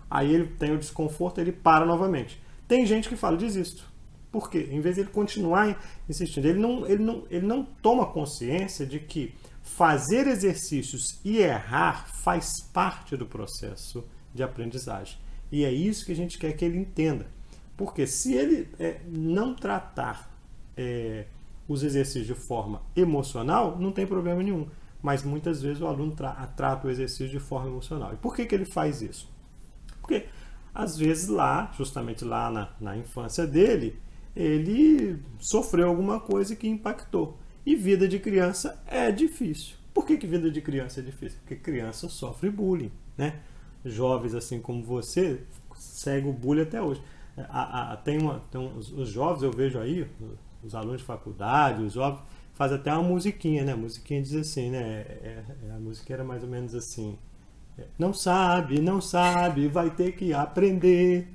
Aí 0.08 0.32
ele 0.32 0.46
tem 0.46 0.72
o 0.72 0.78
desconforto, 0.78 1.40
ele 1.40 1.50
para 1.50 1.84
novamente. 1.84 2.40
Tem 2.68 2.86
gente 2.86 3.08
que 3.08 3.16
fala, 3.16 3.36
desisto. 3.36 3.90
Por 4.30 4.48
quê? 4.48 4.68
Em 4.70 4.80
vez 4.80 4.94
de 4.94 5.02
ele 5.02 5.10
continuar 5.10 5.82
insistindo, 6.08 6.46
ele 6.46 6.58
não, 6.58 6.86
ele 6.86 7.02
não, 7.02 7.24
ele 7.30 7.46
não 7.46 7.64
toma 7.64 8.06
consciência 8.06 8.86
de 8.86 8.98
que 9.00 9.34
fazer 9.62 10.26
exercícios 10.26 11.18
e 11.24 11.38
errar 11.38 12.06
faz 12.08 12.60
parte 12.60 13.16
do 13.16 13.26
processo 13.26 14.04
de 14.34 14.42
aprendizagem. 14.42 15.18
E 15.50 15.64
é 15.64 15.72
isso 15.72 16.04
que 16.04 16.12
a 16.12 16.16
gente 16.16 16.38
quer 16.38 16.52
que 16.52 16.64
ele 16.64 16.78
entenda. 16.78 17.26
Porque 17.76 18.06
se 18.06 18.34
ele 18.34 18.68
é, 18.78 19.00
não 19.06 19.54
tratar 19.54 20.30
é, 20.76 21.26
os 21.68 21.82
exercícios 21.82 22.26
de 22.26 22.34
forma 22.34 22.82
emocional, 22.96 23.78
não 23.78 23.92
tem 23.92 24.06
problema 24.06 24.42
nenhum. 24.42 24.66
Mas 25.02 25.22
muitas 25.22 25.60
vezes 25.60 25.82
o 25.82 25.86
aluno 25.86 26.12
tra 26.12 26.32
trata 26.56 26.86
o 26.86 26.90
exercício 26.90 27.28
de 27.28 27.40
forma 27.40 27.68
emocional. 27.68 28.12
E 28.12 28.16
por 28.16 28.34
que, 28.34 28.46
que 28.46 28.54
ele 28.54 28.64
faz 28.64 29.02
isso? 29.02 29.30
Porque 30.00 30.26
às 30.74 30.96
vezes 30.96 31.28
lá, 31.28 31.70
justamente 31.76 32.24
lá 32.24 32.50
na, 32.50 32.68
na 32.80 32.96
infância 32.96 33.46
dele, 33.46 33.98
ele 34.34 35.22
sofreu 35.38 35.88
alguma 35.88 36.20
coisa 36.20 36.56
que 36.56 36.68
impactou. 36.68 37.36
E 37.64 37.76
vida 37.76 38.08
de 38.08 38.18
criança 38.18 38.82
é 38.86 39.10
difícil. 39.10 39.76
Por 39.94 40.06
que, 40.06 40.16
que 40.16 40.26
vida 40.26 40.50
de 40.50 40.60
criança 40.60 41.00
é 41.00 41.02
difícil? 41.02 41.38
Porque 41.40 41.56
criança 41.56 42.08
sofre 42.08 42.50
bullying, 42.50 42.90
né? 43.16 43.40
Jovens 43.84 44.34
assim 44.34 44.60
como 44.60 44.82
você 44.82 45.40
segue 45.74 46.28
o 46.28 46.32
bullying 46.32 46.62
até 46.62 46.80
hoje. 46.80 47.02
A, 47.36 47.92
a, 47.92 47.96
tem 47.96 48.18
uma, 48.18 48.40
tem 48.50 48.60
os, 48.60 49.08
jovens, 49.08 49.42
eu 49.42 49.50
vejo 49.50 49.78
aí, 49.78 50.06
os 50.62 50.74
alunos 50.74 50.98
de 51.00 51.06
faculdade, 51.06 51.82
os 51.82 51.94
jovens, 51.94 52.20
faz 52.54 52.72
até 52.72 52.92
uma 52.92 53.02
musiquinha, 53.02 53.64
né? 53.64 53.72
A 53.72 53.76
musiquinha 53.76 54.20
diz 54.20 54.34
assim, 54.34 54.70
né? 54.70 54.82
É, 54.82 55.44
é, 55.68 55.72
a 55.72 55.78
música 55.78 56.12
era 56.12 56.24
mais 56.24 56.42
ou 56.42 56.48
menos 56.48 56.74
assim. 56.74 57.18
É, 57.78 57.84
não 57.98 58.12
sabe, 58.12 58.80
não 58.80 59.00
sabe, 59.00 59.68
vai 59.68 59.90
ter 59.90 60.12
que 60.12 60.32
aprender. 60.32 61.28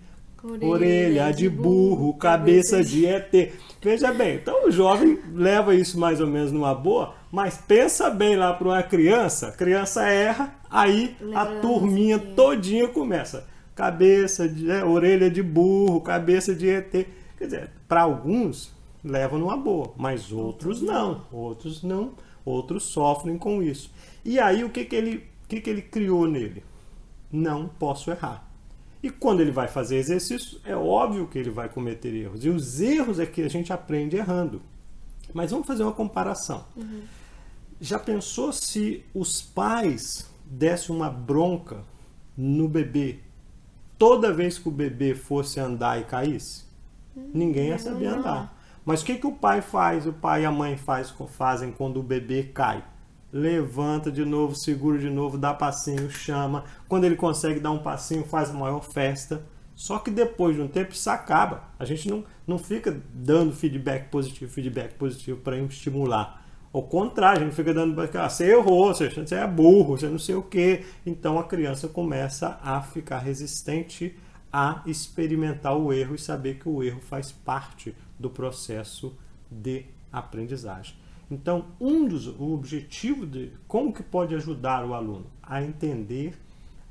Orelha, 0.48 0.66
orelha 0.66 1.32
de 1.34 1.50
burro, 1.50 2.14
cabeça 2.14 2.82
de 2.82 3.06
ET. 3.06 3.52
Veja 3.82 4.14
bem, 4.14 4.36
então 4.36 4.66
o 4.66 4.72
jovem 4.72 5.20
leva 5.34 5.76
isso 5.76 6.00
mais 6.00 6.22
ou 6.22 6.28
menos 6.28 6.54
numa 6.54 6.74
boa, 6.74 7.16
mas 7.30 7.58
pensa 7.58 8.10
bem 8.10 8.38
lá 8.38 8.54
para 8.54 8.68
uma 8.70 8.82
criança, 8.82 9.52
criança 9.52 10.08
erra, 10.08 10.56
aí 10.70 11.18
a 11.36 11.46
turminha 11.46 12.18
todinha 12.18 12.88
começa. 12.88 13.46
Cabeça 13.76 14.48
de 14.48 14.72
é, 14.72 14.86
orelha 14.86 15.30
de 15.30 15.44
burro, 15.44 16.00
cabeça 16.00 16.56
de 16.56 16.70
ET. 16.70 16.92
Quer 17.38 17.44
dizer, 17.44 17.70
para 17.86 18.04
alguns 18.04 18.74
levam 19.04 19.40
numa 19.40 19.58
boa, 19.58 19.94
mas 19.98 20.32
outros 20.32 20.82
não. 20.82 21.26
Outros 21.30 21.84
não, 21.84 22.14
outros 22.46 22.84
sofrem 22.84 23.38
com 23.38 23.62
isso. 23.62 23.92
E 24.24 24.40
aí 24.40 24.64
o 24.64 24.70
que, 24.70 24.86
que 24.86 24.96
ele, 24.96 25.18
o 25.18 25.48
que, 25.50 25.60
que 25.60 25.70
ele 25.70 25.82
criou 25.82 26.26
nele? 26.26 26.64
Não 27.30 27.68
posso 27.68 28.10
errar. 28.10 28.47
E 29.02 29.10
quando 29.10 29.42
ele 29.42 29.52
vai 29.52 29.68
fazer 29.68 29.98
exercício, 29.98 30.60
é 30.64 30.76
óbvio 30.76 31.28
que 31.28 31.38
ele 31.38 31.50
vai 31.50 31.70
cometer 31.70 32.14
erros. 32.14 32.44
E 32.44 32.50
os 32.50 32.82
erros 32.82 33.20
é 33.20 33.26
que 33.26 33.42
a 33.42 33.50
gente 33.50 33.72
aprende 33.72 34.18
errando. 34.18 34.62
Mas 35.34 35.52
vamos 35.52 35.68
fazer 35.68 35.84
uma 35.84 35.92
comparação. 35.92 36.66
Uhum. 36.76 37.02
Já 37.80 38.00
pensou 38.00 38.52
se 38.52 39.04
os 39.14 39.42
pais 39.42 40.30
dessem 40.46 40.96
uma 40.96 41.10
bronca 41.10 41.84
no 42.36 42.68
bebê 42.68 43.20
toda 43.98 44.34
vez 44.34 44.58
que 44.58 44.68
o 44.68 44.72
bebê 44.72 45.16
fosse 45.16 45.60
andar 45.60 46.00
e 46.00 46.04
caísse? 46.04 46.64
Uhum. 47.16 47.32
Ninguém 47.34 47.70
ia 47.70 47.80
saber 47.80 48.08
andar. 48.08 48.56
Mas 48.86 49.02
o 49.02 49.06
que, 49.06 49.16
que 49.16 49.28
o 49.28 49.34
pai 49.34 49.62
faz, 49.62 50.08
o 50.08 50.14
pai 50.14 50.44
e 50.44 50.46
a 50.46 50.52
mãe 50.52 50.78
faz, 50.78 51.14
fazem 51.30 51.72
quando 51.72 52.00
o 52.00 52.04
bebê 52.04 52.44
cai? 52.44 52.84
Levanta 53.38 54.12
de 54.12 54.26
novo, 54.26 54.56
segura 54.56 54.98
de 54.98 55.10
novo, 55.10 55.38
dá 55.38 55.54
passinho, 55.54 56.10
chama. 56.10 56.64
Quando 56.88 57.04
ele 57.04 57.16
consegue 57.16 57.60
dar 57.60 57.72
um 57.72 57.78
passinho, 57.78 58.24
faz 58.24 58.52
maior 58.52 58.84
festa. 58.84 59.44
Só 59.76 60.00
que 60.00 60.10
depois 60.10 60.56
de 60.56 60.62
um 60.62 60.68
tempo 60.68 60.92
isso 60.92 61.08
acaba. 61.08 61.66
A 61.78 61.86
gente 61.86 62.10
não, 62.10 62.26
não 62.48 62.58
fica 62.58 63.00
dando 63.14 63.54
feedback 63.54 64.10
positivo, 64.10 64.52
feedback 64.52 64.96
positivo 64.96 65.40
para 65.40 65.56
estimular. 65.60 66.44
Ao 66.74 66.82
contrário, 66.82 67.42
a 67.42 67.46
gente 67.46 67.56
fica 67.56 67.74
dando. 67.74 67.96
Ah, 68.02 68.28
você 68.28 68.52
errou, 68.52 68.88
você, 68.88 69.36
é 69.36 69.48
burro, 69.48 69.98
você 69.98 70.08
não 70.08 70.18
sei 70.18 70.34
o 70.34 70.42
quê. 70.42 70.84
Então 71.06 71.38
a 71.38 71.44
criança 71.44 71.88
começa 71.88 72.60
a 72.64 72.82
ficar 72.82 73.20
resistente 73.20 74.18
a 74.52 74.82
experimentar 74.88 75.78
o 75.78 75.94
erro 75.94 76.16
e 76.16 76.20
saber 76.20 76.56
que 76.56 76.68
o 76.68 76.82
erro 76.82 77.00
faz 77.02 77.32
parte 77.32 77.96
do 78.20 78.32
processo 78.32 79.16
de 79.52 79.86
aprendizagem. 80.12 80.96
Então, 81.30 81.66
um 81.80 82.08
dos 82.08 82.28
o 82.28 82.54
objetivo 82.54 83.26
de 83.26 83.52
como 83.68 83.94
que 83.94 84.02
pode 84.02 84.34
ajudar 84.34 84.86
o 84.86 84.94
aluno 84.94 85.28
a 85.44 85.62
entender, 85.62 86.38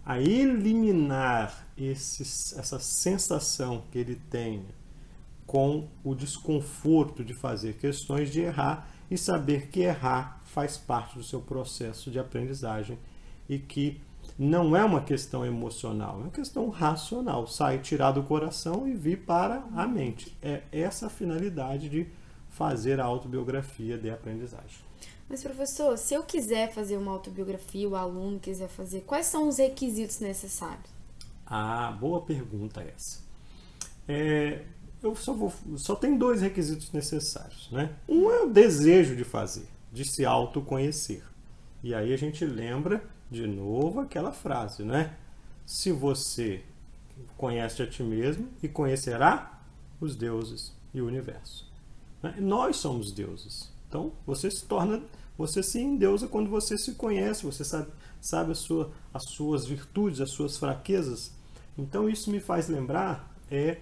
a 0.04 0.20
eliminar 0.20 1.66
esses, 1.76 2.56
essa 2.56 2.78
sensação 2.78 3.84
que 3.90 3.98
ele 3.98 4.16
tem 4.30 4.64
com 5.46 5.88
o 6.04 6.14
desconforto 6.14 7.24
de 7.24 7.32
fazer 7.32 7.74
questões, 7.74 8.30
de 8.30 8.40
errar 8.40 8.88
e 9.10 9.16
saber 9.16 9.68
que 9.68 9.80
errar 9.80 10.42
faz 10.44 10.76
parte 10.76 11.16
do 11.16 11.24
seu 11.24 11.40
processo 11.40 12.10
de 12.10 12.18
aprendizagem 12.18 12.98
e 13.48 13.58
que 13.58 14.00
não 14.38 14.76
é 14.76 14.84
uma 14.84 15.00
questão 15.00 15.46
emocional, 15.46 16.18
é 16.18 16.22
uma 16.24 16.30
questão 16.30 16.68
racional. 16.68 17.46
Sai, 17.46 17.78
tirar 17.78 18.10
do 18.10 18.22
coração 18.22 18.86
e 18.86 18.92
vir 18.92 19.24
para 19.24 19.64
a 19.74 19.86
mente. 19.86 20.36
É 20.42 20.62
essa 20.72 21.06
a 21.06 21.10
finalidade 21.10 21.88
de 21.88 22.06
fazer 22.56 22.98
a 23.00 23.04
autobiografia 23.04 23.98
de 23.98 24.08
aprendizagem. 24.08 24.80
Mas, 25.28 25.42
professor, 25.42 25.98
se 25.98 26.14
eu 26.14 26.22
quiser 26.22 26.72
fazer 26.72 26.96
uma 26.96 27.12
autobiografia, 27.12 27.86
o 27.86 27.94
aluno 27.94 28.40
quiser 28.40 28.68
fazer, 28.68 29.02
quais 29.02 29.26
são 29.26 29.46
os 29.48 29.58
requisitos 29.58 30.20
necessários? 30.20 30.88
Ah, 31.44 31.92
boa 32.00 32.22
pergunta 32.22 32.80
essa. 32.80 33.20
É, 34.08 34.62
eu 35.02 35.14
só, 35.14 35.34
vou, 35.34 35.52
só 35.76 35.94
tem 35.94 36.16
dois 36.16 36.40
requisitos 36.40 36.90
necessários. 36.92 37.68
Né? 37.70 37.94
Um 38.08 38.30
é 38.30 38.42
o 38.42 38.48
desejo 38.48 39.14
de 39.14 39.24
fazer, 39.24 39.68
de 39.92 40.04
se 40.06 40.24
autoconhecer. 40.24 41.22
E 41.82 41.94
aí 41.94 42.10
a 42.10 42.16
gente 42.16 42.42
lembra 42.46 43.04
de 43.30 43.46
novo 43.46 44.00
aquela 44.00 44.32
frase, 44.32 44.82
né? 44.82 45.14
Se 45.66 45.92
você 45.92 46.62
conhece 47.36 47.82
a 47.82 47.86
ti 47.86 48.02
mesmo 48.02 48.48
e 48.62 48.68
conhecerá 48.68 49.60
os 50.00 50.16
deuses 50.16 50.72
e 50.94 51.02
o 51.02 51.06
universo. 51.06 51.65
Né? 52.22 52.34
Nós 52.38 52.76
somos 52.76 53.12
deuses. 53.12 53.70
Então 53.88 54.12
você 54.26 54.50
se 54.50 54.64
torna, 54.64 55.02
Você 55.38 55.62
se 55.62 55.78
endeusa 55.80 56.26
quando 56.26 56.48
você 56.48 56.78
se 56.78 56.94
conhece, 56.94 57.44
você 57.44 57.64
sabe, 57.64 57.88
sabe 58.20 58.52
a 58.52 58.54
sua, 58.54 58.90
as 59.12 59.24
suas 59.24 59.66
virtudes, 59.66 60.20
as 60.20 60.30
suas 60.30 60.56
fraquezas. 60.56 61.32
Então 61.76 62.08
isso 62.08 62.30
me 62.30 62.40
faz 62.40 62.68
lembrar 62.68 63.34
é 63.50 63.78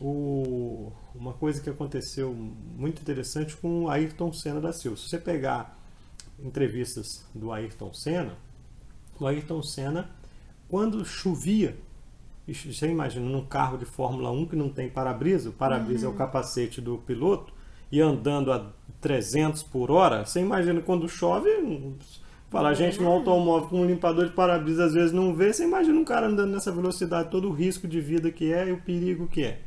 o, 0.00 0.92
uma 1.14 1.32
coisa 1.32 1.60
que 1.60 1.70
aconteceu 1.70 2.32
muito 2.34 3.00
interessante 3.00 3.56
com 3.56 3.84
o 3.84 3.90
Ayrton 3.90 4.32
Senna 4.32 4.60
da 4.60 4.72
Silva. 4.72 4.96
Se 4.96 5.08
você 5.08 5.18
pegar 5.18 5.78
entrevistas 6.38 7.24
do 7.34 7.52
Ayrton 7.52 7.92
Senna, 7.92 8.36
o 9.18 9.26
Ayrton 9.26 9.62
Senna, 9.62 10.10
quando 10.68 11.04
chovia, 11.04 11.76
você 12.46 12.88
imagina 12.88 13.26
num 13.26 13.44
carro 13.44 13.78
de 13.78 13.84
Fórmula 13.84 14.30
1 14.30 14.46
que 14.46 14.56
não 14.56 14.68
tem 14.68 14.88
para-brisa, 14.88 15.50
o 15.50 15.52
para-brisa 15.52 16.06
uhum. 16.06 16.06
é 16.06 16.08
o 16.08 16.12
uhum. 16.12 16.18
capacete 16.18 16.80
do 16.80 16.98
piloto, 16.98 17.52
e 17.90 18.00
andando 18.00 18.52
a 18.52 18.70
300 19.00 19.62
por 19.62 19.90
hora, 19.90 20.24
você 20.24 20.40
imagina 20.40 20.80
quando 20.80 21.08
chove, 21.08 21.48
fala, 22.50 22.70
a 22.70 22.74
gente 22.74 23.00
no 23.00 23.08
automóvel 23.08 23.68
com 23.68 23.80
um 23.80 23.86
limpador 23.86 24.26
de 24.26 24.32
para-brisa 24.32 24.84
às 24.86 24.94
vezes 24.94 25.12
não 25.12 25.34
vê, 25.34 25.52
você 25.52 25.64
imagina 25.64 25.98
um 25.98 26.04
cara 26.04 26.26
andando 26.26 26.52
nessa 26.52 26.72
velocidade, 26.72 27.30
todo 27.30 27.48
o 27.48 27.52
risco 27.52 27.86
de 27.86 28.00
vida 28.00 28.30
que 28.30 28.52
é 28.52 28.68
e 28.68 28.72
o 28.72 28.80
perigo 28.80 29.26
que 29.26 29.44
é. 29.44 29.60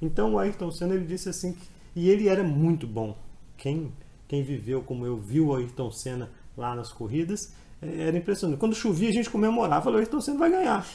Então 0.00 0.34
o 0.34 0.38
Ayrton 0.38 0.70
Senna 0.70 0.94
ele 0.94 1.06
disse 1.06 1.28
assim, 1.28 1.52
que, 1.52 1.66
e 1.94 2.10
ele 2.10 2.28
era 2.28 2.44
muito 2.44 2.86
bom. 2.86 3.16
Quem, 3.56 3.90
quem 4.28 4.42
viveu 4.42 4.82
como 4.82 5.06
eu 5.06 5.16
viu 5.16 5.48
o 5.48 5.54
Ayrton 5.54 5.90
Senna 5.90 6.30
lá 6.56 6.74
nas 6.74 6.92
corridas, 6.92 7.54
é, 7.80 8.08
era 8.08 8.16
impressionante. 8.16 8.58
Quando 8.58 8.74
chovia, 8.74 9.08
a 9.08 9.12
gente 9.12 9.30
comemorava, 9.30 9.82
falou, 9.82 9.98
o 9.98 10.00
Ayrton 10.00 10.20
Senna 10.20 10.38
vai 10.38 10.50
ganhar. 10.50 10.86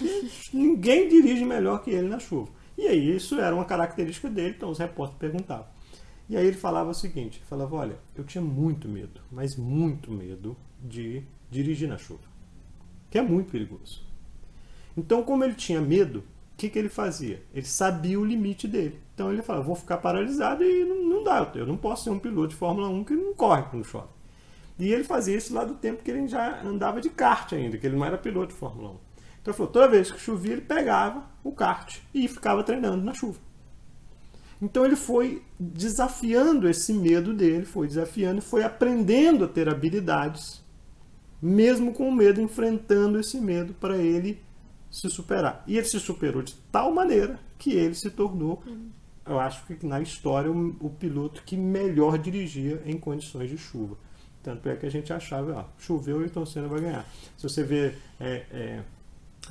Ninguém 0.53 1.08
dirige 1.08 1.44
melhor 1.46 1.84
que 1.84 1.89
ele 1.89 2.08
na 2.08 2.20
chuva. 2.20 2.50
E 2.77 2.88
aí 2.88 3.15
isso 3.15 3.39
era 3.39 3.53
uma 3.53 3.65
característica 3.65 4.30
dele, 4.30 4.56
então 4.58 4.70
os 4.70 4.80
repórteres 4.80 5.20
perguntavam. 5.20 5.65
E 6.31 6.38
aí 6.38 6.47
ele 6.47 6.55
falava 6.55 6.91
o 6.91 6.93
seguinte, 6.93 7.43
falava, 7.45 7.75
olha, 7.75 7.97
eu 8.15 8.23
tinha 8.23 8.41
muito 8.41 8.88
medo, 8.88 9.19
mas 9.29 9.57
muito 9.57 10.09
medo 10.09 10.55
de 10.81 11.23
dirigir 11.50 11.89
na 11.89 11.97
chuva, 11.97 12.23
que 13.09 13.17
é 13.17 13.21
muito 13.21 13.51
perigoso. 13.51 14.01
Então, 14.95 15.23
como 15.23 15.43
ele 15.43 15.55
tinha 15.55 15.81
medo, 15.81 16.19
o 16.19 16.23
que, 16.55 16.69
que 16.69 16.79
ele 16.79 16.88
fazia? 16.88 17.43
Ele 17.53 17.65
sabia 17.65 18.17
o 18.17 18.23
limite 18.23 18.65
dele. 18.65 19.01
Então 19.13 19.33
ele 19.33 19.41
falava, 19.41 19.65
vou 19.65 19.75
ficar 19.75 19.97
paralisado 19.97 20.63
e 20.63 20.85
não, 20.85 21.03
não 21.03 21.21
dá, 21.21 21.51
eu 21.53 21.67
não 21.67 21.75
posso 21.75 22.05
ser 22.05 22.11
um 22.11 22.19
piloto 22.19 22.47
de 22.47 22.55
Fórmula 22.55 22.88
1 22.88 23.03
que 23.03 23.13
não 23.13 23.33
corre 23.33 23.63
quando 23.63 23.83
chove. 23.83 24.07
E 24.79 24.89
ele 24.93 25.03
fazia 25.03 25.35
isso 25.35 25.53
lá 25.53 25.65
do 25.65 25.73
tempo 25.73 26.01
que 26.01 26.11
ele 26.11 26.29
já 26.29 26.61
andava 26.63 27.01
de 27.01 27.09
kart 27.09 27.51
ainda, 27.51 27.77
que 27.77 27.85
ele 27.85 27.97
não 27.97 28.05
era 28.05 28.17
piloto 28.17 28.53
de 28.53 28.57
Fórmula 28.57 28.91
1. 28.91 28.93
Então 29.41 29.51
ele 29.51 29.57
falou, 29.57 29.71
toda 29.73 29.89
vez 29.89 30.09
que 30.09 30.17
chovia, 30.17 30.53
ele 30.53 30.61
pegava 30.61 31.25
o 31.43 31.51
kart 31.51 31.97
e 32.13 32.25
ficava 32.29 32.63
treinando 32.63 33.03
na 33.03 33.13
chuva. 33.13 33.50
Então 34.62 34.86
ele 34.86 34.96
foi 34.96 35.41
desafiando 35.60 36.70
esse 36.70 36.94
medo 36.94 37.34
dele, 37.34 37.65
foi 37.65 37.88
desafiando 37.88 38.39
e 38.39 38.44
foi 38.44 38.63
aprendendo 38.63 39.46
a 39.46 39.48
ter 39.48 39.68
habilidades, 39.68 40.63
mesmo 41.41 41.94
com 41.94 42.08
o 42.08 42.15
medo, 42.15 42.39
enfrentando 42.39 43.20
esse 43.20 43.41
medo 43.41 43.74
para 43.74 43.98
ele 43.98 44.39
se 44.91 45.10
superar. 45.10 45.63
E 45.65 45.77
ele 45.77 45.88
se 45.88 46.00
superou 46.00 46.44
de 46.44 46.53
tal 46.72 46.94
maneira 46.94 47.39
que 47.58 47.72
ele 47.72 47.96
se 47.96 48.12
tornou, 48.12 48.62
eu 49.25 49.39
acho 49.39 49.65
que 49.65 49.86
na 49.86 50.01
história, 50.01 50.51
o, 50.51 50.75
o 50.80 50.89
piloto 50.89 51.44
que 51.44 51.56
melhor 51.58 52.18
dirigia 52.18 52.82
em 52.86 52.98
condições 52.98 53.50
de 53.50 53.58
chuva. 53.58 53.98
Tanto 54.44 54.68
é 54.68 54.75
que 54.75 54.86
a 54.86 54.89
gente 54.89 55.13
achava, 55.13 55.53
ó, 55.53 55.65
choveu, 55.77 56.25
então 56.25 56.46
Senna 56.46 56.68
vai 56.68 56.82
ganhar. 56.82 57.06
Se 57.38 57.44
você 57.48 57.63
vê 57.63 57.94
é, 58.20 58.46
é, 58.51 58.84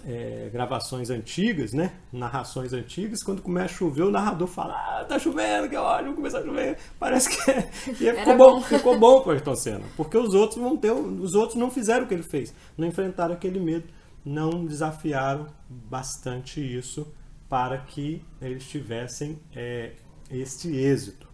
é, 0.07 0.49
gravações 0.53 1.11
antigas, 1.11 1.73
né? 1.73 1.93
Narrações 2.13 2.73
antigas, 2.73 3.23
quando 3.23 3.43
começa 3.43 3.75
a 3.75 3.79
chover, 3.79 4.03
o 4.03 4.11
narrador 4.11 4.49
fala, 4.49 4.75
ah, 4.75 5.05
tá 5.05 5.19
chovendo, 5.19 5.69
que 5.69 5.77
ótimo, 5.77 6.15
começar 6.15 6.39
a 6.39 6.45
chover. 6.45 6.79
Parece 6.99 7.29
que 7.29 7.51
e 7.91 7.95
ficou 7.95 8.37
bom, 8.37 8.55
bom. 8.55 8.61
ficou 8.63 8.99
bom 8.99 9.21
para 9.23 9.33
Ayrton 9.33 9.57
Senna, 9.57 9.85
porque 9.97 10.17
os 10.17 10.35
outros 10.35 10.61
vão 10.61 10.77
ter, 10.77 10.93
os 10.93 11.35
outros 11.35 11.59
não 11.59 11.71
fizeram 11.71 12.05
o 12.05 12.09
que 12.09 12.15
ele 12.15 12.23
fez, 12.23 12.55
não 12.77 12.87
enfrentaram 12.87 13.35
aquele 13.35 13.61
medo, 13.61 13.89
não 14.25 14.65
desafiaram 14.65 15.47
bastante 15.69 16.61
isso 16.61 17.07
para 17.49 17.79
que 17.79 18.23
eles 18.41 18.65
tivessem 18.69 19.39
é, 19.55 19.95
este 20.31 20.75
êxito. 20.75 21.29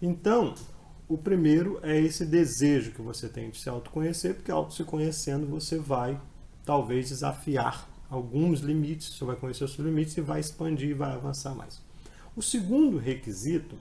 Então, 0.00 0.54
o 1.08 1.16
primeiro 1.16 1.78
é 1.82 1.98
esse 1.98 2.24
desejo 2.24 2.92
que 2.92 3.02
você 3.02 3.28
tem 3.28 3.50
de 3.50 3.60
se 3.60 3.68
autoconhecer, 3.68 4.34
porque 4.34 4.50
auto 4.50 4.74
se 4.74 4.84
conhecendo 4.84 5.46
você 5.46 5.78
vai 5.78 6.18
talvez 6.66 7.08
desafiar 7.08 7.88
alguns 8.10 8.60
limites, 8.60 9.08
você 9.08 9.24
vai 9.24 9.36
conhecer 9.36 9.64
os 9.64 9.72
seus 9.72 9.86
limites 9.86 10.16
e 10.16 10.20
vai 10.20 10.40
expandir 10.40 10.90
e 10.90 10.94
vai 10.94 11.12
avançar 11.12 11.54
mais. 11.54 11.80
O 12.34 12.42
segundo 12.42 12.98
requisito 12.98 13.78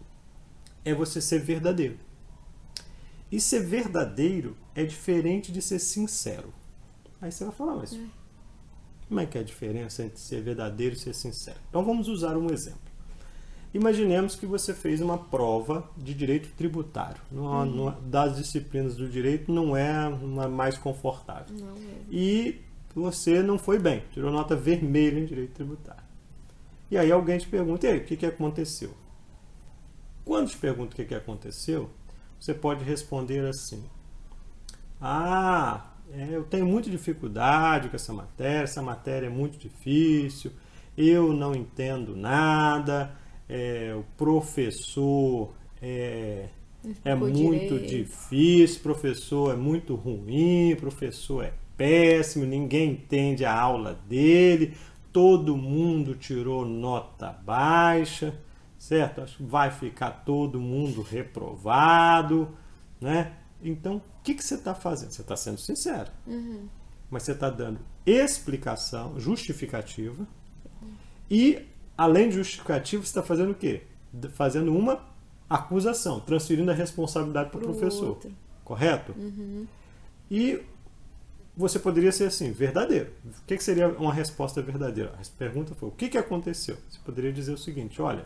é 0.85 0.93
você 0.93 1.19
ser 1.19 1.39
verdadeiro. 1.39 1.97
E 3.31 3.41
ser 3.41 3.65
verdadeiro 3.65 4.55
é 4.75 4.85
diferente 4.85 5.51
de 5.51 5.61
ser 5.61 5.79
sincero. 5.79 6.53
Aí 7.19 7.31
você 7.31 7.43
vai 7.43 7.53
falar, 7.53 7.75
mas 7.75 7.93
é. 7.93 7.99
como 9.07 9.19
é 9.19 9.25
que 9.25 9.37
é 9.37 9.41
a 9.41 9.43
diferença 9.43 10.03
entre 10.03 10.19
ser 10.19 10.41
verdadeiro 10.41 10.95
e 10.95 10.99
ser 10.99 11.13
sincero? 11.13 11.59
Então 11.69 11.83
vamos 11.83 12.07
usar 12.07 12.37
um 12.37 12.51
exemplo. 12.51 12.85
Imaginemos 13.73 14.35
que 14.37 14.45
você 14.45 14.73
fez 14.73 15.01
uma 15.01 15.17
prova 15.17 15.89
de 15.97 16.13
direito 16.13 16.47
tributário. 16.55 17.21
Uhum. 17.29 17.93
das 18.09 18.37
disciplinas 18.37 18.95
do 18.95 19.09
direito 19.09 19.51
não 19.51 19.75
é 19.75 20.07
uma 20.07 20.47
mais 20.47 20.77
confortável. 20.77 21.53
Não 21.59 21.75
é. 21.75 21.97
E 22.09 22.61
você 22.95 23.43
não 23.43 23.59
foi 23.59 23.77
bem, 23.77 24.03
tirou 24.11 24.31
nota 24.31 24.55
vermelha 24.55 25.19
em 25.19 25.25
direito 25.25 25.51
tributário. 25.51 26.03
E 26.89 26.97
aí 26.97 27.11
alguém 27.11 27.37
te 27.37 27.47
pergunta, 27.47 27.85
e 27.85 27.91
aí, 27.91 27.97
o 27.97 28.05
que, 28.05 28.15
que 28.15 28.25
aconteceu? 28.25 28.91
Quando 30.23 30.49
te 30.49 30.57
pergunta 30.57 30.93
o 30.93 30.95
que, 30.95 31.03
que 31.03 31.13
aconteceu, 31.13 31.89
você 32.39 32.53
pode 32.53 32.83
responder 32.83 33.45
assim: 33.45 33.83
Ah, 35.01 35.93
é, 36.13 36.29
eu 36.31 36.43
tenho 36.43 36.65
muita 36.65 36.89
dificuldade 36.89 37.89
com 37.89 37.95
essa 37.95 38.13
matéria, 38.13 38.63
essa 38.63 38.81
matéria 38.81 39.27
é 39.27 39.29
muito 39.29 39.57
difícil, 39.57 40.51
eu 40.97 41.33
não 41.33 41.53
entendo 41.53 42.15
nada, 42.15 43.13
é, 43.49 43.93
o 43.93 44.03
professor 44.15 45.53
é, 45.81 46.47
é 47.03 47.13
muito 47.13 47.77
direito. 47.77 47.87
difícil, 47.87 48.81
professor 48.81 49.53
é 49.53 49.57
muito 49.57 49.95
ruim, 49.95 50.75
professor 50.79 51.43
é 51.43 51.53
péssimo, 51.77 52.45
ninguém 52.45 52.91
entende 52.91 53.45
a 53.45 53.53
aula 53.53 53.99
dele, 54.07 54.75
todo 55.11 55.55
mundo 55.55 56.15
tirou 56.15 56.65
nota 56.65 57.31
baixa, 57.31 58.37
certo? 58.77 59.21
Acho 59.21 59.37
que 59.37 59.43
vai 59.43 59.71
ficar 59.71 60.11
todo 60.25 60.59
mundo 60.59 61.01
reprovado, 61.01 62.49
né? 62.99 63.33
Então, 63.61 63.97
o 63.97 64.01
que, 64.23 64.33
que 64.33 64.43
você 64.43 64.55
está 64.55 64.75
fazendo? 64.75 65.11
Você 65.11 65.21
está 65.21 65.35
sendo 65.35 65.59
sincero, 65.59 66.11
uhum. 66.27 66.67
mas 67.09 67.23
você 67.23 67.31
está 67.31 67.49
dando 67.49 67.79
explicação, 68.05 69.19
justificativa, 69.19 70.27
e 71.29 71.65
além 71.97 72.29
de 72.29 72.35
justificativa, 72.35 73.03
você 73.03 73.09
está 73.09 73.23
fazendo 73.23 73.51
o 73.51 73.55
quê? 73.55 73.83
Fazendo 74.33 74.75
uma 74.75 74.99
acusação, 75.49 76.19
transferindo 76.19 76.69
a 76.71 76.73
responsabilidade 76.73 77.49
para 77.49 77.59
o 77.59 77.63
professor. 77.63 78.09
Outro. 78.09 78.31
Correto? 78.63 79.13
Uhum. 79.17 79.65
E 80.29 80.61
você 81.55 81.79
poderia 81.79 82.11
ser 82.11 82.25
assim, 82.25 82.51
verdadeiro. 82.51 83.11
O 83.25 83.45
que, 83.47 83.55
que 83.55 83.63
seria 83.63 83.87
uma 83.87 84.13
resposta 84.13 84.61
verdadeira? 84.61 85.13
A 85.17 85.37
pergunta 85.37 85.73
foi: 85.73 85.89
o 85.89 85.91
que, 85.91 86.09
que 86.09 86.17
aconteceu? 86.17 86.77
Você 86.89 86.99
poderia 87.05 87.31
dizer 87.31 87.53
o 87.53 87.57
seguinte: 87.57 88.01
olha, 88.01 88.25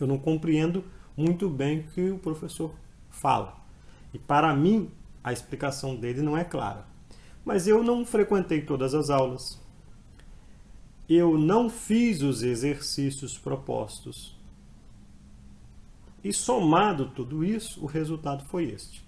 eu 0.00 0.06
não 0.06 0.18
compreendo 0.18 0.84
muito 1.16 1.48
bem 1.48 1.80
o 1.80 1.82
que 1.84 2.10
o 2.10 2.18
professor 2.18 2.74
fala. 3.10 3.56
E 4.12 4.18
para 4.18 4.54
mim, 4.54 4.90
a 5.22 5.32
explicação 5.32 5.94
dele 5.94 6.20
não 6.20 6.36
é 6.36 6.44
clara. 6.44 6.86
Mas 7.44 7.66
eu 7.66 7.82
não 7.82 8.04
frequentei 8.04 8.62
todas 8.62 8.94
as 8.94 9.10
aulas. 9.10 9.60
Eu 11.08 11.38
não 11.38 11.68
fiz 11.68 12.22
os 12.22 12.42
exercícios 12.42 13.38
propostos. 13.38 14.36
E 16.24 16.32
somado 16.32 17.08
tudo 17.10 17.44
isso, 17.44 17.82
o 17.82 17.86
resultado 17.86 18.44
foi 18.44 18.64
este. 18.64 19.04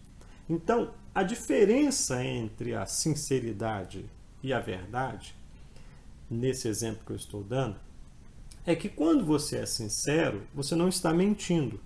Então, 0.49 0.93
a 1.15 1.23
diferença 1.23 2.25
entre 2.25 2.75
a 2.75 2.87
sinceridade 2.87 4.05
e 4.43 4.53
a 4.53 4.59
verdade, 4.59 5.35
nesse 6.29 6.67
exemplo 6.67 7.05
que 7.07 7.13
eu 7.13 7.17
estou 7.17 7.45
dando, 7.45 7.77
é 8.67 8.75
que 8.75 8.89
quando 8.89 9.25
você 9.25 9.59
é 9.59 9.67
sincero, 9.67 10.43
você 10.53 10.75
não 10.75 10.89
está 10.89 11.13
mentindo, 11.15 11.79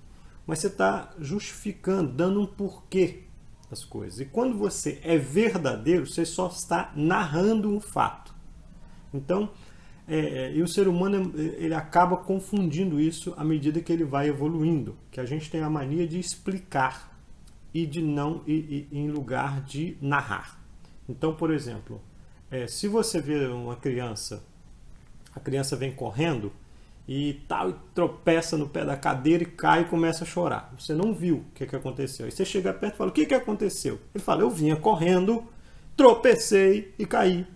mas 0.47 0.61
você 0.61 0.69
está 0.69 1.13
justificando, 1.19 2.11
dando 2.11 2.41
um 2.41 2.47
porquê 2.47 3.25
das 3.69 3.85
coisas. 3.85 4.19
E 4.19 4.25
quando 4.25 4.57
você 4.57 4.99
é 5.03 5.19
verdadeiro, 5.19 6.07
você 6.07 6.25
só 6.25 6.47
está 6.47 6.91
narrando 6.97 7.69
um 7.69 7.81
fato. 7.81 8.35
Então, 9.13 9.51
é, 10.07 10.19
é 10.19 10.53
e 10.55 10.63
o 10.63 10.69
ser 10.69 10.89
humano 10.89 11.35
ele 11.37 11.75
acaba 11.75 12.17
confundindo 12.17 12.99
isso 12.99 13.35
à 13.37 13.45
medida 13.45 13.83
que 13.83 13.93
ele 13.93 14.05
vai 14.05 14.29
evoluindo, 14.29 14.97
que 15.11 15.21
a 15.21 15.27
gente 15.27 15.51
tem 15.51 15.61
a 15.61 15.69
mania 15.69 16.09
de 16.09 16.19
explicar 16.19 17.18
e 17.73 17.87
de 17.87 18.03
não 18.03 18.43
e, 18.47 18.89
e, 18.93 18.99
em 18.99 19.11
lugar 19.11 19.63
de 19.63 19.97
narrar. 20.01 20.59
Então, 21.09 21.35
por 21.35 21.51
exemplo, 21.51 22.01
é, 22.51 22.67
se 22.67 22.89
você 22.89 23.21
vê 23.21 23.47
uma 23.47 23.77
criança, 23.77 24.45
a 25.35 25.41
criança 25.41 25.77
vem 25.77 25.93
correndo 25.93 26.53
e 27.07 27.43
tal, 27.49 27.71
e 27.71 27.75
tropeça 27.95 28.57
no 28.57 28.69
pé 28.69 28.85
da 28.85 28.97
cadeira 28.97 29.43
e 29.43 29.47
cai 29.47 29.83
e 29.83 29.85
começa 29.87 30.25
a 30.25 30.27
chorar. 30.27 30.75
Você 30.79 30.95
não 30.95 31.15
viu 31.15 31.37
o 31.37 31.45
que, 31.55 31.67
que 31.67 31.77
aconteceu. 31.77 32.27
Aí 32.27 32.33
você 32.33 32.45
chega 32.45 32.73
perto 32.73 32.95
e 32.95 32.97
fala: 32.99 33.11
O 33.11 33.15
que, 33.15 33.27
que 33.27 33.35
aconteceu? 33.35 33.99
Ele 34.15 34.23
fala: 34.23 34.43
Eu 34.43 34.51
vinha 34.51 34.77
correndo, 34.77 35.47
tropecei 35.97 36.95
e 36.99 37.07
caí. 37.07 37.47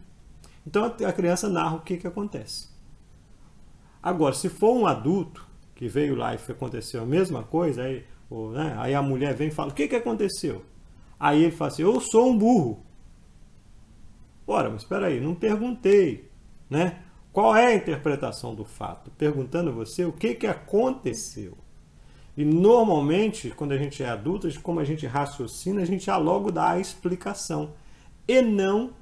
Então 0.67 0.85
a 0.85 1.13
criança 1.13 1.49
narra 1.49 1.77
o 1.77 1.81
que, 1.81 1.97
que 1.97 2.07
acontece. 2.07 2.69
Agora, 4.03 4.35
se 4.35 4.49
for 4.49 4.75
um 4.75 4.87
adulto 4.87 5.47
que 5.75 5.87
veio 5.87 6.15
lá 6.15 6.35
e 6.35 6.39
aconteceu 6.51 7.03
a 7.03 7.07
mesma 7.07 7.43
coisa, 7.43 7.83
aí, 7.83 8.05
ou, 8.33 8.51
né, 8.51 8.75
aí 8.79 8.95
a 8.95 9.03
mulher 9.03 9.35
vem 9.35 9.49
e 9.49 9.51
fala: 9.51 9.71
O 9.71 9.75
que, 9.75 9.87
que 9.87 9.97
aconteceu? 9.97 10.65
Aí 11.21 11.43
ele 11.43 11.53
fala 11.53 11.71
assim: 11.71 11.83
Eu 11.83 12.01
sou 12.01 12.31
um 12.31 12.39
burro. 12.39 12.83
Ora, 14.47 14.71
mas 14.71 14.83
espera 14.83 15.07
aí, 15.07 15.21
não 15.21 15.35
perguntei, 15.35 16.31
né? 16.69 17.03
Qual 17.31 17.55
é 17.55 17.67
a 17.67 17.75
interpretação 17.75 18.55
do 18.55 18.65
fato? 18.65 19.11
Perguntando 19.13 19.71
a 19.71 19.73
você 19.73 20.05
o 20.05 20.13
que, 20.13 20.35
que 20.35 20.47
aconteceu. 20.47 21.57
E 22.37 22.45
normalmente, 22.45 23.51
quando 23.51 23.73
a 23.73 23.79
gente 23.79 24.03
é 24.03 24.09
adulto, 24.09 24.49
como 24.63 24.81
a 24.81 24.85
gente 24.85 25.07
raciocina, 25.07 25.83
a 25.83 25.85
gente 25.85 26.07
já 26.07 26.17
logo 26.17 26.51
dá 26.51 26.71
a 26.71 26.81
explicação 26.81 27.75
e 28.27 28.41
não 28.41 28.93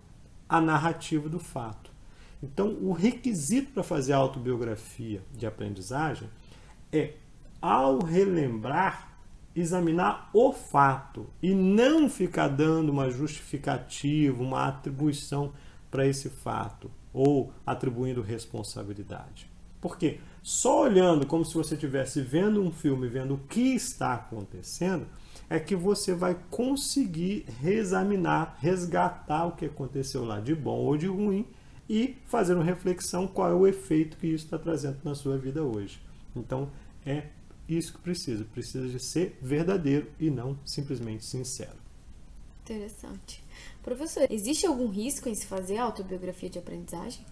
a 0.49 0.61
narrativa 0.61 1.29
do 1.29 1.39
fato. 1.39 1.91
Então, 2.43 2.77
o 2.81 2.93
requisito 2.93 3.73
para 3.73 3.83
fazer 3.83 4.13
a 4.13 4.17
autobiografia 4.17 5.23
de 5.33 5.47
aprendizagem 5.47 6.29
é, 6.93 7.15
ao 7.61 8.01
relembrar, 8.01 9.10
examinar 9.55 10.31
o 10.33 10.53
fato 10.53 11.27
e 11.43 11.53
não 11.55 12.09
ficar 12.09 12.49
dando 12.49 12.91
uma 12.91 13.11
justificativa, 13.11 14.43
uma 14.43 14.67
atribuição 14.67 15.53
para 15.91 16.07
esse 16.07 16.29
fato 16.29 16.91
ou 17.13 17.53
atribuindo 17.67 18.23
responsabilidade. 18.23 19.51
Porque 19.81 20.21
só 20.43 20.83
olhando 20.83 21.27
como 21.27 21.45
se 21.45 21.55
você 21.55 21.75
estivesse 21.75 22.21
vendo 22.21 22.63
um 22.63 22.71
filme, 22.71 23.09
vendo 23.09 23.35
o 23.35 23.39
que 23.39 23.75
está 23.75 24.15
acontecendo, 24.15 25.07
é 25.49 25.59
que 25.59 25.75
você 25.75 26.15
vai 26.15 26.39
conseguir 26.51 27.47
reexaminar, 27.61 28.57
resgatar 28.61 29.47
o 29.47 29.53
que 29.53 29.67
aconteceu 29.67 30.25
lá 30.25 30.39
de 30.39 30.55
bom 30.55 30.79
ou 30.79 30.97
de 30.97 31.07
ruim 31.07 31.47
e 31.89 32.17
fazer 32.27 32.55
uma 32.55 32.63
reflexão 32.63 33.27
qual 33.27 33.51
é 33.51 33.55
o 33.55 33.67
efeito 33.67 34.17
que 34.17 34.29
isso 34.29 34.45
está 34.45 34.59
trazendo 34.59 34.99
na 35.03 35.15
sua 35.15 35.37
vida 35.37 35.63
hoje. 35.63 36.01
Então 36.37 36.71
é 37.05 37.25
isso 37.77 37.95
que 37.95 38.01
precisa, 38.01 38.45
precisa 38.45 38.89
de 38.89 38.99
ser 38.99 39.39
verdadeiro 39.41 40.11
e 40.19 40.31
não 40.31 40.59
simplesmente 40.65 41.25
sincero. 41.25 41.79
Interessante. 42.63 43.43
Professor, 43.83 44.27
existe 44.31 44.67
algum 44.67 44.89
risco 44.89 45.29
em 45.29 45.35
se 45.35 45.47
fazer 45.47 45.79
autobiografia 45.79 46.49
de 46.49 46.59
aprendizagem? 46.59 47.25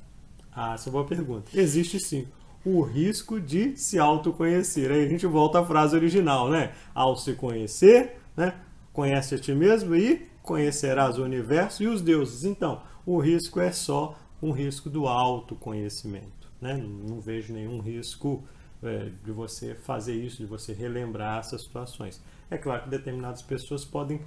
Ah, 0.53 0.75
essa 0.75 0.89
é 0.89 0.91
uma 0.91 1.01
boa 1.01 1.09
pergunta. 1.09 1.51
Existe 1.55 2.01
sim. 2.01 2.27
O 2.65 2.83
risco 2.83 3.41
de 3.41 3.77
se 3.77 3.99
autoconhecer. 3.99 4.91
Aí 4.91 5.05
a 5.05 5.09
gente 5.09 5.27
volta 5.27 5.61
à 5.61 5.65
frase 5.65 5.95
original, 5.95 6.51
né? 6.51 6.75
Ao 6.95 7.17
se 7.17 7.35
conhecer, 7.35 8.17
né? 8.37 8.55
Conhece 8.93 9.37
a 9.37 9.39
ti 9.39 9.55
mesmo 9.55 9.95
e 9.95 10.27
conhecerás 10.43 11.19
o 11.19 11.23
universo 11.23 11.83
e 11.83 11.87
os 11.87 12.03
deuses. 12.03 12.45
Então, 12.45 12.83
o 13.07 13.19
risco 13.21 13.61
é 13.61 13.71
só 13.71 14.19
um 14.43 14.51
risco 14.51 14.91
do 14.91 15.07
autoconhecimento. 15.07 16.51
Né? 16.61 16.75
Não, 16.77 16.89
não 16.89 17.21
vejo 17.21 17.53
nenhum 17.53 17.81
risco 17.81 18.45
é, 18.83 19.11
de 19.25 19.33
você 19.33 19.75
fazer 19.75 20.15
isso, 20.15 20.39
de 20.39 20.47
você 20.47 20.73
relembrar 20.73 21.39
essas 21.39 21.63
situações. 21.63 22.23
É 22.51 22.57
claro 22.57 22.85
que 22.85 22.91
determinadas 22.91 23.43
pessoas 23.43 23.85
podem 23.85 24.21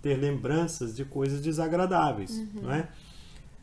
ter 0.00 0.16
lembranças 0.16 0.94
de 0.94 1.04
coisas 1.04 1.40
desagradáveis, 1.40 2.30
uhum. 2.30 2.62
não 2.62 2.72
é? 2.72 2.88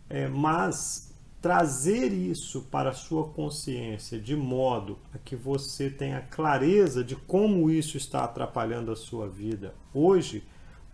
é? 0.10 0.28
Mas 0.28 1.14
trazer 1.42 2.12
isso 2.12 2.64
para 2.72 2.90
a 2.90 2.94
sua 2.94 3.30
consciência 3.30 4.20
de 4.20 4.36
modo 4.36 4.98
a 5.14 5.18
que 5.18 5.36
você 5.36 5.90
tenha 5.90 6.22
clareza 6.22 7.04
de 7.04 7.16
como 7.16 7.70
isso 7.70 7.98
está 7.98 8.24
atrapalhando 8.24 8.92
a 8.92 8.96
sua 8.96 9.28
vida 9.30 9.76
hoje, 9.94 10.44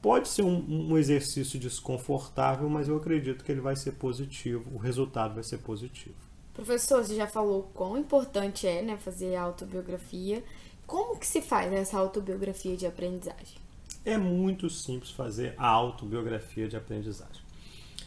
pode 0.02 0.28
ser 0.28 0.44
um, 0.44 0.92
um 0.92 0.98
exercício 0.98 1.60
desconfortável, 1.60 2.70
mas 2.70 2.90
eu 2.90 2.98
acredito 2.98 3.46
que 3.46 3.52
ele 3.52 3.62
vai 3.62 3.76
ser 3.76 3.94
positivo, 3.94 4.70
o 4.74 4.78
resultado 4.78 5.36
vai 5.36 5.44
ser 5.44 5.60
positivo. 5.60 6.31
Professor, 6.54 7.04
você 7.04 7.16
já 7.16 7.28
falou 7.28 7.72
quão 7.74 7.98
importante 7.98 8.68
é 8.68 8.82
né, 8.82 8.98
fazer 8.98 9.36
autobiografia. 9.36 10.44
Como 10.86 11.18
que 11.18 11.26
se 11.26 11.42
faz 11.42 11.72
essa 11.72 11.98
autobiografia 11.98 12.76
de 12.76 12.86
aprendizagem? 12.86 13.58
É 14.04 14.18
muito 14.18 14.70
simples 14.70 15.12
fazer 15.12 15.54
a 15.58 15.68
autobiografia 15.68 16.68
de 16.68 16.76
aprendizagem. 16.76 17.42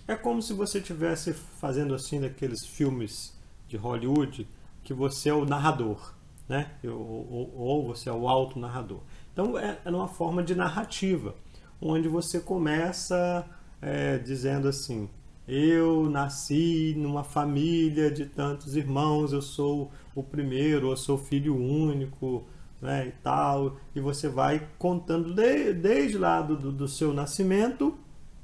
É 0.07 0.15
como 0.15 0.43
se 0.43 0.53
você 0.53 0.79
estivesse 0.79 1.33
fazendo 1.33 1.95
assim 1.95 2.21
daqueles 2.21 2.67
filmes 2.67 3.33
de 3.69 3.77
Hollywood 3.77 4.47
que 4.83 4.93
você 4.93 5.31
é 5.31 5.35
o 5.35 5.47
narrador, 5.47 6.13
né? 6.47 6.73
Ou, 6.85 6.91
ou, 6.91 7.55
ou 7.57 7.87
você 7.87 8.11
é 8.11 8.13
o 8.13 8.29
auto-narrador. 8.29 9.01
Então 9.33 9.59
é, 9.59 9.79
é 9.83 9.91
uma 9.91 10.09
forma 10.09 10.43
de 10.43 10.55
narrativa, 10.55 11.35
onde 11.81 12.07
você 12.07 12.39
começa 12.39 13.47
é, 13.81 14.19
dizendo 14.19 14.69
assim: 14.69 15.09
eu 15.47 16.09
nasci 16.09 16.95
numa 16.97 17.23
família 17.23 18.11
de 18.11 18.27
tantos 18.27 18.77
irmãos, 18.77 19.33
eu 19.33 19.43
sou 19.43 19.91
o 20.15 20.23
primeiro, 20.23 20.91
eu 20.91 20.97
sou 20.97 21.19
filho 21.19 21.57
único, 21.57 22.47
né, 22.81 23.09
e 23.09 23.13
tal, 23.23 23.77
e 23.95 24.01
você 24.01 24.29
vai 24.29 24.69
contando 24.79 25.35
de, 25.35 25.73
desde 25.73 26.19
lá 26.19 26.43
do, 26.43 26.71
do 26.71 26.87
seu 26.87 27.13
nascimento 27.13 27.97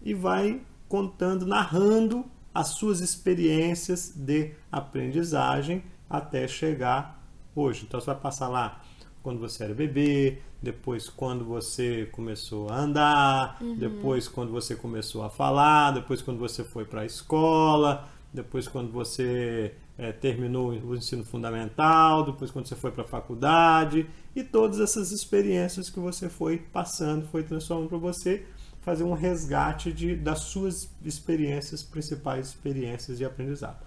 e 0.02 0.14
vai 0.14 0.62
contando, 0.88 1.46
narrando 1.46 2.24
as 2.54 2.68
suas 2.68 3.00
experiências 3.00 4.12
de 4.16 4.52
aprendizagem 4.72 5.84
até 6.08 6.48
chegar 6.48 7.22
hoje. 7.54 7.84
Então 7.86 8.00
você 8.00 8.06
vai 8.06 8.16
passar 8.16 8.48
lá 8.48 8.82
quando 9.22 9.38
você 9.38 9.64
era 9.64 9.74
bebê, 9.74 10.38
depois 10.62 11.08
quando 11.08 11.44
você 11.44 12.08
começou 12.12 12.70
a 12.70 12.80
andar, 12.80 13.58
uhum. 13.60 13.76
depois 13.76 14.28
quando 14.28 14.50
você 14.50 14.74
começou 14.74 15.22
a 15.22 15.30
falar, 15.30 15.92
depois 15.92 16.22
quando 16.22 16.38
você 16.38 16.64
foi 16.64 16.84
para 16.84 17.02
a 17.02 17.06
escola, 17.06 18.08
depois 18.32 18.68
quando 18.68 18.90
você 18.90 19.74
é, 19.98 20.12
terminou 20.12 20.70
o 20.70 20.96
ensino 20.96 21.24
fundamental, 21.24 22.24
depois 22.24 22.50
quando 22.50 22.66
você 22.66 22.76
foi 22.76 22.90
para 22.90 23.04
a 23.04 23.06
faculdade 23.06 24.08
e 24.34 24.42
todas 24.42 24.80
essas 24.80 25.12
experiências 25.12 25.90
que 25.90 26.00
você 26.00 26.28
foi 26.28 26.58
passando, 26.58 27.26
foi 27.26 27.42
transformando 27.42 27.88
para 27.88 27.98
você 27.98 28.46
fazer 28.80 29.04
um 29.04 29.12
resgate 29.12 29.92
de, 29.92 30.16
das 30.16 30.40
suas 30.40 30.90
experiências, 31.04 31.82
principais 31.82 32.48
experiências 32.48 33.18
de 33.18 33.24
aprendizado. 33.24 33.78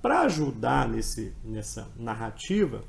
Para 0.00 0.20
ajudar 0.22 0.88
nesse, 0.88 1.34
nessa 1.44 1.88
narrativa, 1.98 2.84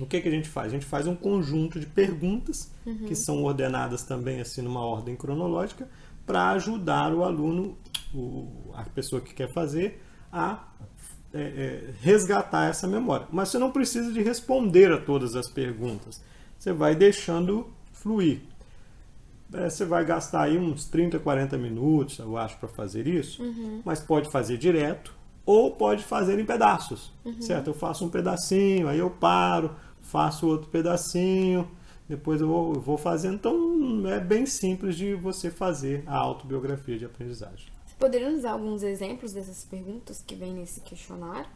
o 0.00 0.06
que, 0.06 0.20
que 0.20 0.28
a 0.28 0.30
gente 0.30 0.48
faz? 0.48 0.68
A 0.68 0.70
gente 0.70 0.86
faz 0.86 1.06
um 1.06 1.14
conjunto 1.14 1.80
de 1.80 1.86
perguntas 1.86 2.70
uhum. 2.84 3.06
que 3.06 3.14
são 3.14 3.42
ordenadas 3.44 4.02
também 4.02 4.40
assim 4.40 4.62
numa 4.62 4.80
ordem 4.80 5.16
cronológica 5.16 5.88
para 6.26 6.50
ajudar 6.50 7.14
o 7.14 7.22
aluno, 7.22 7.76
o, 8.14 8.72
a 8.74 8.82
pessoa 8.82 9.20
que 9.22 9.32
quer 9.32 9.52
fazer, 9.52 10.02
a 10.32 10.64
é, 11.32 11.40
é, 11.40 11.90
resgatar 12.00 12.68
essa 12.68 12.88
memória. 12.88 13.26
Mas 13.30 13.50
você 13.50 13.58
não 13.58 13.70
precisa 13.70 14.12
de 14.12 14.22
responder 14.22 14.90
a 14.90 14.98
todas 14.98 15.36
as 15.36 15.48
perguntas. 15.48 16.22
Você 16.58 16.72
vai 16.72 16.94
deixando 16.94 17.68
fluir. 17.92 18.40
É, 19.52 19.70
você 19.70 19.84
vai 19.84 20.04
gastar 20.04 20.42
aí 20.42 20.58
uns 20.58 20.86
30, 20.86 21.18
40 21.20 21.56
minutos, 21.56 22.18
eu 22.18 22.36
acho, 22.36 22.58
para 22.58 22.68
fazer 22.68 23.06
isso. 23.06 23.42
Uhum. 23.42 23.82
Mas 23.84 24.00
pode 24.00 24.30
fazer 24.30 24.58
direto 24.58 25.14
ou 25.44 25.70
pode 25.70 26.02
fazer 26.02 26.38
em 26.40 26.44
pedaços, 26.44 27.12
uhum. 27.24 27.40
certo? 27.40 27.68
Eu 27.68 27.74
faço 27.74 28.04
um 28.04 28.08
pedacinho, 28.08 28.88
aí 28.88 28.98
eu 28.98 29.08
paro, 29.08 29.76
faço 30.06 30.46
outro 30.46 30.68
pedacinho, 30.68 31.68
depois 32.08 32.40
eu 32.40 32.48
vou, 32.48 32.74
eu 32.74 32.80
vou 32.80 32.96
fazendo. 32.96 33.34
Então 33.34 34.08
é 34.08 34.20
bem 34.20 34.46
simples 34.46 34.96
de 34.96 35.14
você 35.14 35.50
fazer 35.50 36.02
a 36.06 36.16
autobiografia 36.16 36.98
de 36.98 37.04
aprendizagem. 37.04 37.66
Poderia 37.98 38.30
nos 38.30 38.42
dar 38.42 38.52
alguns 38.52 38.82
exemplos 38.82 39.32
dessas 39.32 39.64
perguntas 39.64 40.22
que 40.24 40.34
vem 40.34 40.52
nesse 40.52 40.80
questionário? 40.80 41.48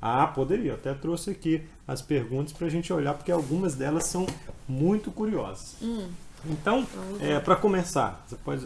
Ah, 0.00 0.26
poderia. 0.26 0.70
Eu 0.70 0.74
até 0.76 0.94
trouxe 0.94 1.30
aqui 1.30 1.62
as 1.86 2.00
perguntas 2.00 2.52
para 2.52 2.66
a 2.66 2.70
gente 2.70 2.92
olhar, 2.92 3.12
porque 3.14 3.30
algumas 3.30 3.74
delas 3.74 4.04
são 4.04 4.26
muito 4.66 5.10
curiosas. 5.10 5.76
Hum. 5.82 6.08
Então, 6.46 6.86
é, 7.20 7.38
para 7.38 7.54
começar, 7.54 8.24
você 8.26 8.36
pode 8.36 8.64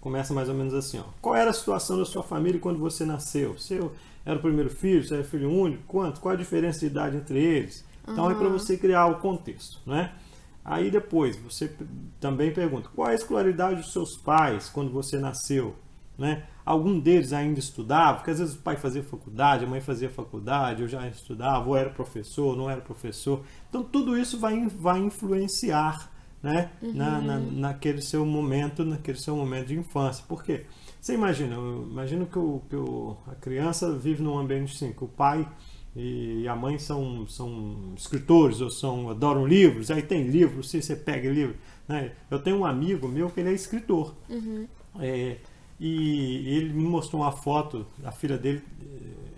começa 0.00 0.32
mais 0.32 0.48
ou 0.48 0.54
menos 0.54 0.72
assim: 0.74 0.98
ó. 0.98 1.04
qual 1.20 1.34
era 1.34 1.50
a 1.50 1.52
situação 1.52 1.98
da 1.98 2.04
sua 2.04 2.22
família 2.22 2.60
quando 2.60 2.78
você 2.78 3.04
nasceu? 3.04 3.54
Você 3.54 3.80
era 4.24 4.38
o 4.38 4.42
primeiro 4.42 4.70
filho? 4.70 5.02
Você 5.02 5.14
era 5.14 5.24
filho 5.24 5.50
único? 5.50 5.82
Quanto? 5.88 6.20
Qual 6.20 6.32
a 6.32 6.38
diferença 6.38 6.80
de 6.80 6.86
idade 6.86 7.16
entre 7.16 7.38
eles? 7.38 7.84
Então 8.04 8.24
uhum. 8.24 8.30
é 8.30 8.34
para 8.34 8.48
você 8.48 8.76
criar 8.76 9.06
o 9.06 9.16
contexto, 9.16 9.80
né? 9.86 10.12
Aí 10.64 10.90
depois 10.90 11.36
você 11.36 11.74
também 12.20 12.52
pergunta: 12.52 12.88
qual 12.94 13.08
é 13.08 13.12
a 13.12 13.14
escolaridade 13.14 13.80
dos 13.82 13.92
seus 13.92 14.16
pais 14.16 14.68
quando 14.68 14.90
você 14.90 15.18
nasceu? 15.18 15.74
Né? 16.18 16.44
Algum 16.66 17.00
deles 17.00 17.32
ainda 17.32 17.58
estudava, 17.58 18.18
porque 18.18 18.30
às 18.30 18.38
vezes 18.38 18.54
o 18.54 18.58
pai 18.58 18.76
fazia 18.76 19.02
faculdade, 19.02 19.64
a 19.64 19.68
mãe 19.68 19.80
fazia 19.80 20.10
faculdade, 20.10 20.82
eu 20.82 20.88
já 20.88 21.08
estudava, 21.08 21.66
ou 21.66 21.74
era 21.74 21.88
professor, 21.88 22.54
não 22.54 22.68
era 22.68 22.82
professor. 22.82 23.42
Então 23.70 23.82
tudo 23.82 24.18
isso 24.18 24.38
vai, 24.38 24.66
vai 24.68 24.98
influenciar 24.98 26.10
né? 26.42 26.70
Uhum. 26.82 26.94
Na, 26.94 27.20
na, 27.20 27.38
naquele 27.38 28.00
seu 28.00 28.24
momento, 28.24 28.84
naquele 28.84 29.18
seu 29.18 29.36
momento 29.36 29.68
de 29.68 29.78
infância. 29.78 30.24
Por 30.26 30.42
quê? 30.42 30.64
Você 31.00 31.14
imagina, 31.14 31.56
imagina 31.56 32.26
que, 32.26 32.38
o, 32.38 32.62
que 32.68 32.76
o, 32.76 33.16
a 33.26 33.34
criança 33.34 33.92
vive 33.92 34.22
num 34.22 34.38
ambiente 34.38 34.74
assim, 34.74 34.92
que 34.92 35.04
o 35.04 35.08
pai 35.08 35.48
e 35.94 36.46
a 36.46 36.54
mãe 36.54 36.78
são, 36.78 37.26
são 37.26 37.92
escritores 37.96 38.60
ou 38.60 38.70
são 38.70 39.10
adoram 39.10 39.46
livros, 39.46 39.90
aí 39.90 40.02
tem 40.02 40.24
livro, 40.28 40.62
se 40.62 40.80
você 40.80 40.94
pega 40.94 41.28
livro. 41.28 41.56
Né? 41.88 42.12
Eu 42.30 42.38
tenho 42.38 42.58
um 42.58 42.64
amigo 42.64 43.08
meu 43.08 43.28
que 43.30 43.40
ele 43.40 43.50
é 43.50 43.52
escritor. 43.52 44.14
Uhum. 44.28 44.68
É, 45.00 45.38
e 45.78 46.56
ele 46.56 46.72
me 46.72 46.84
mostrou 46.84 47.22
uma 47.22 47.32
foto, 47.32 47.86
a 48.04 48.12
filha 48.12 48.38
dele 48.38 48.62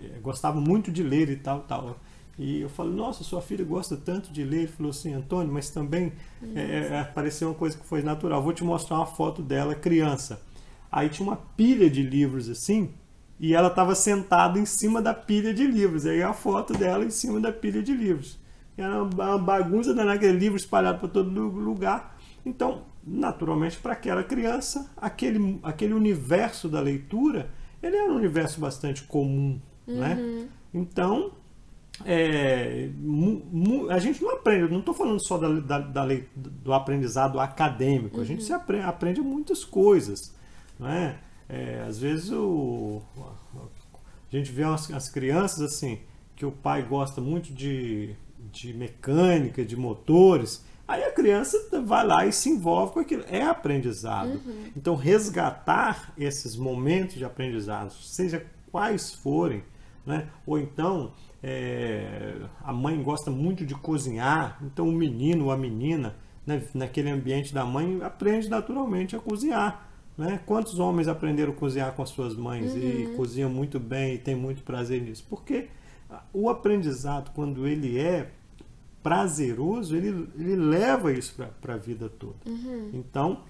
é, 0.03 0.19
gostava 0.19 0.59
muito 0.59 0.91
de 0.91 1.01
ler 1.01 1.29
e 1.29 1.37
tal, 1.37 1.61
tal. 1.61 1.99
E 2.37 2.61
eu 2.61 2.69
falo, 2.69 2.91
nossa, 2.91 3.23
sua 3.23 3.41
filha 3.41 3.63
gosta 3.63 3.95
tanto 3.95 4.31
de 4.31 4.43
ler. 4.43 4.59
Ele 4.59 4.67
falou 4.67 4.89
assim, 4.89 5.13
Antônio, 5.13 5.53
mas 5.53 5.69
também 5.69 6.11
é, 6.55 6.99
apareceu 6.99 7.49
uma 7.49 7.53
coisa 7.53 7.77
que 7.77 7.85
foi 7.85 8.01
natural. 8.01 8.41
Vou 8.41 8.53
te 8.53 8.63
mostrar 8.63 8.97
uma 8.97 9.05
foto 9.05 9.41
dela, 9.41 9.75
criança. 9.75 10.41
Aí 10.91 11.09
tinha 11.09 11.27
uma 11.27 11.37
pilha 11.37 11.89
de 11.89 12.01
livros 12.01 12.49
assim, 12.49 12.91
e 13.43 13.53
ela 13.53 13.67
estava 13.67 13.93
sentada 13.93 14.57
em 14.57 14.65
cima 14.65 15.01
da 15.01 15.13
pilha 15.13 15.53
de 15.53 15.67
livros. 15.67 16.05
Aí 16.05 16.23
a 16.23 16.31
foto 16.31 16.71
dela 16.71 17.03
em 17.03 17.09
cima 17.09 17.41
da 17.41 17.51
pilha 17.51 17.83
de 17.83 17.93
livros. 17.93 18.39
Era 18.77 19.03
uma 19.03 19.37
bagunça 19.37 19.93
daquele 19.93 20.39
livro 20.39 20.55
espalhado 20.55 20.99
por 21.01 21.09
todo 21.09 21.29
lugar. 21.29 22.17
Então, 22.45 22.83
naturalmente, 23.05 23.77
para 23.79 23.91
aquela 23.91 24.23
criança, 24.23 24.89
aquele, 24.95 25.59
aquele 25.61 25.93
universo 25.93 26.69
da 26.69 26.79
leitura, 26.79 27.49
ele 27.81 27.97
era 27.97 28.13
um 28.13 28.15
universo 28.15 28.61
bastante 28.61 29.03
comum, 29.03 29.59
né? 29.85 30.15
Uhum. 30.15 30.39
né? 30.39 30.47
Então, 30.73 31.33
é, 32.05 32.91
mu, 32.95 33.45
mu, 33.51 33.89
a 33.91 33.99
gente 33.99 34.23
não 34.23 34.35
aprende, 34.35 34.71
não 34.71 34.79
estou 34.79 34.93
falando 34.93 35.19
só 35.19 35.37
da, 35.37 35.49
da, 35.59 35.79
da 35.79 36.07
do 36.33 36.71
aprendizado 36.71 37.41
acadêmico, 37.41 38.21
a 38.21 38.23
gente 38.23 38.39
Uhum. 38.39 38.45
se 38.45 38.53
aprende, 38.53 38.85
aprende 38.85 39.21
muitas 39.21 39.65
coisas, 39.65 40.33
não 40.79 40.87
é? 40.87 41.19
É, 41.53 41.85
às 41.87 41.99
vezes 41.99 42.31
o, 42.31 42.99
a 43.15 44.35
gente 44.35 44.51
vê 44.51 44.63
as, 44.63 44.89
as 44.91 45.07
crianças 45.07 45.61
assim, 45.61 45.99
que 46.35 46.43
o 46.43 46.51
pai 46.51 46.81
gosta 46.81 47.21
muito 47.21 47.53
de, 47.53 48.15
de 48.51 48.73
mecânica, 48.73 49.63
de 49.63 49.77
motores, 49.77 50.65
aí 50.87 51.03
a 51.03 51.11
criança 51.11 51.57
vai 51.85 52.07
lá 52.07 52.25
e 52.25 52.33
se 52.33 52.49
envolve 52.49 52.93
com 52.93 52.99
aquilo. 52.99 53.23
É 53.29 53.43
aprendizado. 53.43 54.41
Então, 54.75 54.95
resgatar 54.95 56.11
esses 56.17 56.55
momentos 56.55 57.17
de 57.17 57.25
aprendizado, 57.25 57.93
seja 57.93 58.43
quais 58.71 59.13
forem, 59.13 59.63
né? 60.03 60.27
ou 60.47 60.57
então 60.57 61.13
é, 61.43 62.35
a 62.63 62.73
mãe 62.73 62.99
gosta 63.03 63.29
muito 63.29 63.63
de 63.63 63.75
cozinhar, 63.75 64.57
então 64.63 64.89
o 64.89 64.91
menino 64.91 65.45
ou 65.45 65.51
a 65.51 65.57
menina, 65.57 66.15
né, 66.47 66.63
naquele 66.73 67.11
ambiente 67.11 67.53
da 67.53 67.63
mãe, 67.63 67.99
aprende 68.01 68.49
naturalmente 68.49 69.15
a 69.15 69.19
cozinhar. 69.19 69.92
Né? 70.17 70.39
Quantos 70.45 70.79
homens 70.79 71.07
aprenderam 71.07 71.51
a 71.51 71.55
cozinhar 71.55 71.93
com 71.93 72.03
as 72.03 72.09
suas 72.09 72.35
mães 72.35 72.75
e 72.75 73.13
cozinham 73.15 73.49
muito 73.49 73.79
bem 73.79 74.15
e 74.15 74.17
têm 74.17 74.35
muito 74.35 74.63
prazer 74.63 75.01
nisso? 75.01 75.25
Porque 75.29 75.67
o 76.31 76.49
aprendizado, 76.49 77.31
quando 77.33 77.67
ele 77.67 77.99
é 77.99 78.29
prazeroso, 79.01 79.95
ele, 79.95 80.29
ele 80.37 80.55
leva 80.55 81.11
isso 81.11 81.35
para 81.61 81.73
a 81.73 81.77
vida 81.77 82.09
toda. 82.09 82.35
Então, 82.93 83.41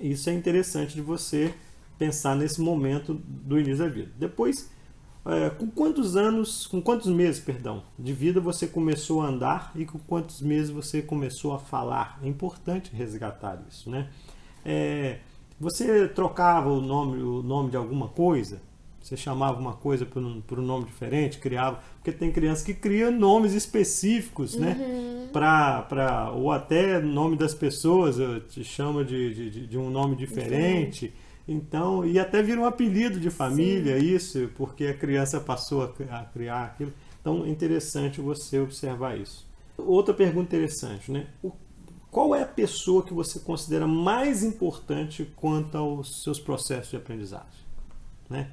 isso 0.00 0.30
é 0.30 0.34
interessante 0.34 0.94
de 0.94 1.00
você 1.00 1.54
pensar 1.98 2.34
nesse 2.34 2.60
momento 2.60 3.14
do 3.14 3.58
início 3.58 3.84
da 3.84 3.88
vida. 3.88 4.10
Depois, 4.18 4.70
é, 5.26 5.50
com 5.50 5.70
quantos 5.70 6.16
anos, 6.16 6.66
com 6.66 6.80
quantos 6.80 7.08
meses, 7.08 7.40
perdão, 7.40 7.82
de 7.98 8.12
vida 8.12 8.40
você 8.40 8.66
começou 8.66 9.20
a 9.20 9.26
andar 9.26 9.72
e 9.74 9.84
com 9.84 9.98
quantos 9.98 10.40
meses 10.40 10.70
você 10.70 11.02
começou 11.02 11.52
a 11.52 11.58
falar? 11.58 12.18
É 12.22 12.28
importante 12.28 12.90
resgatar 12.94 13.62
isso, 13.68 13.90
né? 13.90 14.08
É, 14.64 15.18
você 15.60 16.08
trocava 16.08 16.70
o 16.70 16.80
nome, 16.80 17.22
o 17.22 17.42
nome 17.42 17.70
de 17.70 17.76
alguma 17.76 18.08
coisa? 18.08 18.62
Você 19.02 19.16
chamava 19.16 19.58
uma 19.58 19.74
coisa 19.74 20.06
por 20.06 20.22
um, 20.22 20.40
por 20.40 20.58
um 20.58 20.62
nome 20.62 20.86
diferente, 20.86 21.38
criava. 21.38 21.80
Porque 21.96 22.12
tem 22.12 22.32
crianças 22.32 22.64
que 22.64 22.74
criam 22.74 23.10
nomes 23.10 23.52
específicos, 23.52 24.56
né? 24.56 25.28
Pra, 25.32 25.82
pra, 25.82 26.32
ou 26.32 26.50
até 26.50 26.98
nome 26.98 27.36
das 27.36 27.54
pessoas, 27.54 28.16
te 28.48 28.64
chama 28.64 29.04
de, 29.04 29.50
de, 29.50 29.66
de 29.66 29.78
um 29.78 29.90
nome 29.90 30.16
diferente. 30.16 31.12
Então, 31.46 32.04
e 32.06 32.18
até 32.18 32.42
vira 32.42 32.60
um 32.60 32.64
apelido 32.64 33.18
de 33.18 33.30
família, 33.30 33.98
isso, 33.98 34.50
porque 34.56 34.86
a 34.86 34.94
criança 34.94 35.40
passou 35.40 35.82
a, 35.82 36.20
a 36.20 36.24
criar 36.24 36.64
aquilo. 36.64 36.92
Então, 37.20 37.44
é 37.44 37.48
interessante 37.48 38.20
você 38.20 38.58
observar 38.58 39.18
isso. 39.18 39.46
Outra 39.76 40.14
pergunta 40.14 40.54
interessante, 40.54 41.10
né? 41.10 41.26
O, 41.42 41.52
qual 42.10 42.34
é 42.34 42.42
a 42.42 42.46
pessoa 42.46 43.04
que 43.04 43.14
você 43.14 43.38
considera 43.38 43.86
mais 43.86 44.42
importante 44.42 45.30
quanto 45.36 45.78
aos 45.78 46.22
seus 46.22 46.40
processos 46.40 46.90
de 46.90 46.96
aprendizagem? 46.96 47.64
Né? 48.28 48.50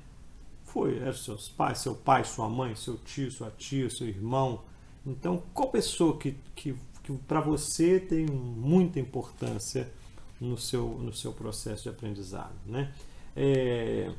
Foi, 0.64 0.98
eram 1.00 1.14
seus 1.14 1.50
pais, 1.50 1.80
seu 1.80 1.96
pai, 1.96 2.24
sua 2.24 2.48
mãe, 2.48 2.76
seu 2.76 2.98
tio, 2.98 3.32
sua 3.32 3.50
tia, 3.50 3.90
seu 3.90 4.08
irmão. 4.08 4.62
Então, 5.06 5.42
qual 5.54 5.70
pessoa 5.70 6.18
que, 6.18 6.36
que, 6.56 6.76
que 7.04 7.14
para 7.28 7.42
você 7.42 8.00
tem 8.00 8.26
muita 8.28 9.00
importância 9.00 9.92
no 10.40 10.58
seu, 10.58 10.90
no 10.90 11.14
seu 11.14 11.34
processo 11.34 11.84
de 11.84 11.90
aprendizado? 11.90 12.54
Né? 12.66 12.94
É, 13.36 14.12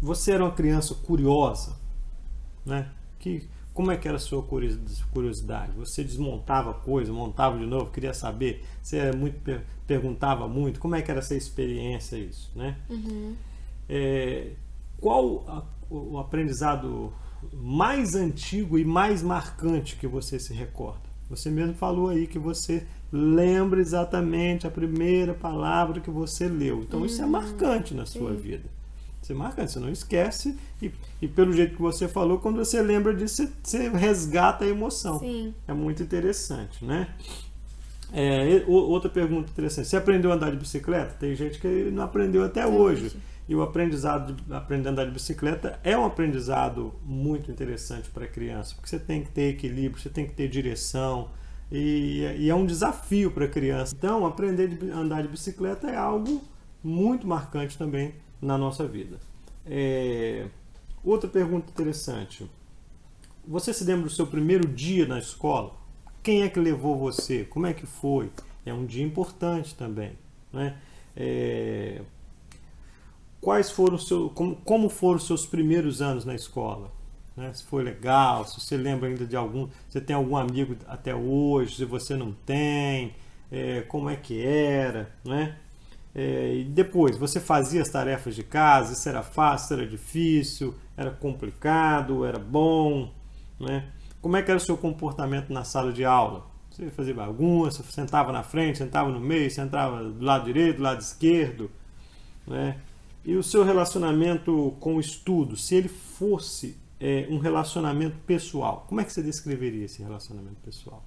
você 0.00 0.32
era 0.32 0.44
uma 0.44 0.52
criança 0.52 0.94
curiosa, 0.94 1.76
né? 2.64 2.92
Que, 3.18 3.48
como 3.76 3.92
é 3.92 3.96
que 3.98 4.08
era 4.08 4.16
a 4.16 4.20
sua 4.20 4.42
curiosidade? 4.42 5.72
Você 5.76 6.02
desmontava 6.02 6.72
coisa, 6.72 7.12
montava 7.12 7.58
de 7.58 7.66
novo, 7.66 7.90
queria 7.90 8.14
saber. 8.14 8.64
Você 8.82 8.96
era 8.96 9.14
muito, 9.14 9.38
perguntava 9.86 10.48
muito. 10.48 10.80
Como 10.80 10.94
é 10.94 11.02
que 11.02 11.10
era 11.10 11.20
essa 11.20 11.34
experiência, 11.34 12.16
isso, 12.16 12.50
né? 12.56 12.78
Uhum. 12.88 13.36
É, 13.86 14.52
qual 14.98 15.44
a, 15.46 15.62
o 15.94 16.18
aprendizado 16.18 17.12
mais 17.52 18.14
antigo 18.14 18.78
e 18.78 18.84
mais 18.84 19.22
marcante 19.22 19.96
que 19.96 20.06
você 20.06 20.40
se 20.40 20.54
recorda? 20.54 21.04
Você 21.28 21.50
mesmo 21.50 21.74
falou 21.74 22.08
aí 22.08 22.26
que 22.26 22.38
você 22.38 22.86
lembra 23.12 23.78
exatamente 23.78 24.66
a 24.66 24.70
primeira 24.70 25.34
palavra 25.34 26.00
que 26.00 26.10
você 26.10 26.48
leu. 26.48 26.80
Então 26.80 27.04
isso 27.04 27.20
é 27.20 27.26
marcante 27.26 27.92
na 27.92 28.06
sua 28.06 28.30
Sim. 28.30 28.40
vida. 28.40 28.75
É 29.32 29.36
marcante, 29.36 29.72
você 29.72 29.80
não 29.80 29.90
esquece. 29.90 30.56
E, 30.82 30.90
e 31.22 31.28
pelo 31.28 31.52
jeito 31.52 31.74
que 31.76 31.82
você 31.82 32.06
falou, 32.08 32.38
quando 32.38 32.56
você 32.56 32.80
lembra 32.82 33.14
disso, 33.14 33.46
você, 33.62 33.88
você 33.88 33.88
resgata 33.88 34.64
a 34.64 34.68
emoção. 34.68 35.18
Sim. 35.20 35.54
É 35.66 35.72
muito 35.72 36.02
interessante, 36.02 36.84
né? 36.84 37.08
É, 38.12 38.64
outra 38.68 39.10
pergunta 39.10 39.50
interessante. 39.50 39.88
Você 39.88 39.96
aprendeu 39.96 40.30
a 40.30 40.34
andar 40.34 40.50
de 40.50 40.56
bicicleta? 40.56 41.14
Tem 41.18 41.34
gente 41.34 41.58
que 41.58 41.90
não 41.92 42.04
aprendeu 42.04 42.44
até 42.44 42.62
Até 42.62 42.70
hoje. 42.72 43.06
hoje. 43.06 43.16
E 43.48 43.54
o 43.54 43.62
aprendizado 43.62 44.32
de 44.32 44.52
aprender 44.54 44.88
a 44.88 44.92
andar 44.92 45.04
de 45.06 45.12
bicicleta 45.12 45.78
é 45.84 45.96
um 45.96 46.04
aprendizado 46.04 46.92
muito 47.04 47.50
interessante 47.50 48.10
para 48.10 48.24
a 48.24 48.28
criança, 48.28 48.74
porque 48.74 48.88
você 48.88 48.98
tem 48.98 49.22
que 49.22 49.30
ter 49.30 49.50
equilíbrio, 49.50 50.02
você 50.02 50.08
tem 50.08 50.26
que 50.26 50.32
ter 50.32 50.48
direção, 50.48 51.28
e, 51.70 52.22
e 52.38 52.50
é 52.50 52.54
um 52.54 52.66
desafio 52.66 53.30
para 53.30 53.44
a 53.44 53.48
criança. 53.48 53.94
Então, 53.96 54.26
aprender 54.26 54.68
de- 54.68 54.90
a 54.90 54.96
andar 54.96 55.22
de 55.22 55.28
bicicleta 55.28 55.88
é 55.88 55.96
algo 55.96 56.42
muito 56.82 57.24
marcante 57.26 57.78
também 57.78 58.14
na 58.40 58.56
nossa 58.56 58.86
vida. 58.86 59.18
É, 59.64 60.46
outra 61.04 61.28
pergunta 61.28 61.70
interessante. 61.70 62.48
Você 63.46 63.72
se 63.72 63.84
lembra 63.84 64.04
do 64.04 64.10
seu 64.10 64.26
primeiro 64.26 64.66
dia 64.66 65.06
na 65.06 65.18
escola? 65.18 65.74
Quem 66.22 66.42
é 66.42 66.48
que 66.48 66.58
levou 66.58 66.96
você? 66.96 67.44
Como 67.44 67.66
é 67.66 67.72
que 67.72 67.86
foi? 67.86 68.30
É 68.64 68.74
um 68.74 68.84
dia 68.84 69.04
importante 69.04 69.74
também, 69.74 70.12
né? 70.52 70.76
É, 71.16 72.02
quais 73.40 73.70
foram 73.70 73.94
os 73.94 74.08
seus, 74.08 74.32
como, 74.32 74.56
como 74.56 74.88
foram 74.88 75.16
os 75.16 75.26
seus 75.26 75.46
primeiros 75.46 76.02
anos 76.02 76.24
na 76.24 76.34
escola? 76.34 76.90
Né? 77.36 77.52
Se 77.52 77.62
foi 77.62 77.84
legal, 77.84 78.44
se 78.44 78.58
você 78.58 78.76
lembra 78.76 79.08
ainda 79.08 79.24
de 79.24 79.36
algum, 79.36 79.68
você 79.88 80.00
tem 80.00 80.16
algum 80.16 80.36
amigo 80.36 80.76
até 80.88 81.14
hoje, 81.14 81.76
se 81.76 81.84
você 81.84 82.16
não 82.16 82.32
tem, 82.32 83.14
é, 83.52 83.82
como 83.82 84.10
é 84.10 84.16
que 84.16 84.42
era, 84.42 85.14
né? 85.24 85.56
É, 86.18 86.54
e 86.54 86.64
depois, 86.64 87.18
você 87.18 87.38
fazia 87.38 87.82
as 87.82 87.90
tarefas 87.90 88.34
de 88.34 88.42
casa, 88.42 88.94
isso 88.94 89.06
era 89.06 89.22
fácil, 89.22 89.74
era 89.74 89.86
difícil, 89.86 90.74
era 90.96 91.10
complicado, 91.10 92.24
era 92.24 92.38
bom, 92.38 93.12
né? 93.60 93.92
Como 94.22 94.34
é 94.34 94.42
que 94.42 94.50
era 94.50 94.56
o 94.56 94.60
seu 94.60 94.78
comportamento 94.78 95.52
na 95.52 95.62
sala 95.62 95.92
de 95.92 96.06
aula? 96.06 96.46
Você 96.70 96.88
fazia 96.88 97.12
bagunça, 97.12 97.82
sentava 97.82 98.32
na 98.32 98.42
frente, 98.42 98.78
sentava 98.78 99.10
no 99.10 99.20
meio, 99.20 99.50
sentava 99.50 100.04
do 100.04 100.24
lado 100.24 100.46
direito, 100.46 100.78
do 100.78 100.84
lado 100.84 101.02
esquerdo, 101.02 101.70
né? 102.46 102.78
E 103.22 103.36
o 103.36 103.42
seu 103.42 103.62
relacionamento 103.62 104.74
com 104.80 104.96
o 104.96 105.00
estudo, 105.00 105.54
se 105.54 105.74
ele 105.74 105.88
fosse 105.88 106.78
é, 106.98 107.26
um 107.28 107.36
relacionamento 107.36 108.16
pessoal, 108.26 108.86
como 108.88 109.02
é 109.02 109.04
que 109.04 109.12
você 109.12 109.22
descreveria 109.22 109.84
esse 109.84 110.02
relacionamento 110.02 110.56
pessoal? 110.64 111.04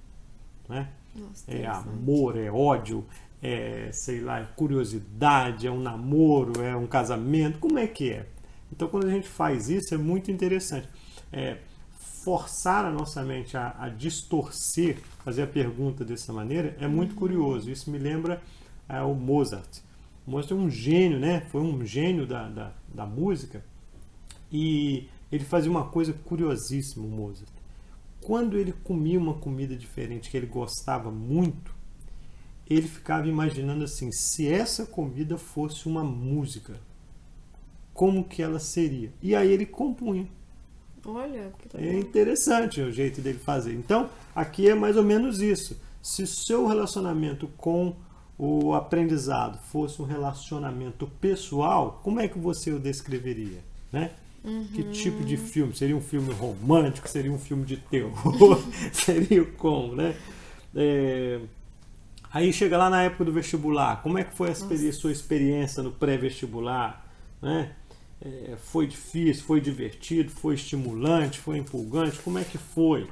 Né? 0.68 0.88
Nossa, 1.16 1.50
É 1.50 1.66
amor, 1.66 2.38
é 2.38 2.48
ódio, 2.48 3.04
é, 3.42 3.90
sei 3.92 4.20
lá, 4.20 4.40
é 4.40 4.44
curiosidade, 4.56 5.66
é 5.66 5.70
um 5.70 5.80
namoro, 5.80 6.62
é 6.62 6.76
um 6.76 6.86
casamento, 6.86 7.58
como 7.58 7.78
é 7.78 7.86
que 7.86 8.10
é? 8.10 8.26
Então, 8.72 8.88
quando 8.88 9.06
a 9.06 9.10
gente 9.10 9.28
faz 9.28 9.68
isso, 9.68 9.94
é 9.94 9.98
muito 9.98 10.30
interessante. 10.30 10.88
É, 11.32 11.58
forçar 12.24 12.84
a 12.84 12.90
nossa 12.90 13.22
mente 13.22 13.56
a, 13.56 13.74
a 13.78 13.88
distorcer, 13.88 14.98
fazer 15.24 15.42
a 15.42 15.46
pergunta 15.46 16.04
dessa 16.04 16.32
maneira, 16.32 16.76
é 16.78 16.86
muito 16.86 17.14
curioso. 17.14 17.70
Isso 17.70 17.90
me 17.90 17.98
lembra 17.98 18.42
é, 18.88 19.00
o 19.00 19.14
Mozart. 19.14 19.80
O 20.26 20.30
Mozart 20.30 20.52
é 20.52 20.54
um 20.54 20.70
gênio, 20.70 21.18
né? 21.18 21.40
Foi 21.50 21.62
um 21.62 21.84
gênio 21.84 22.26
da, 22.26 22.48
da, 22.48 22.72
da 22.94 23.06
música. 23.06 23.64
E 24.52 25.08
Ele 25.32 25.44
fazia 25.44 25.70
uma 25.70 25.86
coisa 25.86 26.12
curiosíssima, 26.12 27.06
o 27.06 27.08
Mozart. 27.08 27.50
Quando 28.20 28.58
ele 28.58 28.72
comia 28.72 29.18
uma 29.18 29.34
comida 29.34 29.74
diferente 29.74 30.28
que 30.28 30.36
ele 30.36 30.46
gostava 30.46 31.10
muito, 31.10 31.74
ele 32.70 32.86
ficava 32.86 33.26
imaginando 33.26 33.82
assim: 33.82 34.12
se 34.12 34.46
essa 34.46 34.86
comida 34.86 35.36
fosse 35.36 35.88
uma 35.88 36.04
música, 36.04 36.80
como 37.92 38.24
que 38.24 38.40
ela 38.40 38.60
seria? 38.60 39.12
E 39.20 39.34
aí 39.34 39.50
ele 39.50 39.66
compunha. 39.66 40.28
Olha, 41.04 41.52
que 41.58 41.76
É 41.76 41.98
interessante 41.98 42.80
o 42.80 42.92
jeito 42.92 43.20
dele 43.20 43.38
fazer. 43.38 43.74
Então, 43.74 44.08
aqui 44.34 44.68
é 44.68 44.74
mais 44.74 44.96
ou 44.96 45.02
menos 45.02 45.40
isso. 45.40 45.76
Se 46.02 46.26
seu 46.26 46.66
relacionamento 46.66 47.48
com 47.56 47.96
o 48.38 48.74
aprendizado 48.74 49.58
fosse 49.70 50.00
um 50.00 50.04
relacionamento 50.04 51.06
pessoal, 51.20 52.00
como 52.02 52.20
é 52.20 52.28
que 52.28 52.38
você 52.38 52.70
o 52.72 52.78
descreveria? 52.78 53.58
Né? 53.92 54.12
Uhum. 54.44 54.66
Que 54.68 54.84
tipo 54.84 55.24
de 55.24 55.36
filme? 55.36 55.74
Seria 55.74 55.96
um 55.96 56.00
filme 56.00 56.32
romântico? 56.32 57.08
Seria 57.08 57.32
um 57.32 57.38
filme 57.38 57.64
de 57.64 57.76
terror? 57.76 58.62
seria 58.92 59.44
como, 59.44 59.94
né? 59.94 60.14
É... 60.74 61.40
Aí 62.32 62.52
chega 62.52 62.78
lá 62.78 62.88
na 62.88 63.02
época 63.02 63.24
do 63.24 63.32
vestibular, 63.32 64.02
como 64.02 64.18
é 64.18 64.24
que 64.24 64.34
foi 64.36 64.48
a 64.48 64.52
experi- 64.52 64.92
sua 64.92 65.10
experiência 65.12 65.82
no 65.82 65.90
pré-vestibular? 65.90 67.04
Né? 67.42 67.72
É, 68.22 68.56
foi 68.56 68.86
difícil, 68.86 69.44
foi 69.44 69.60
divertido, 69.60 70.30
foi 70.30 70.54
estimulante, 70.54 71.40
foi 71.40 71.58
empolgante? 71.58 72.18
Como 72.20 72.38
é 72.38 72.44
que 72.44 72.58
foi? 72.58 73.08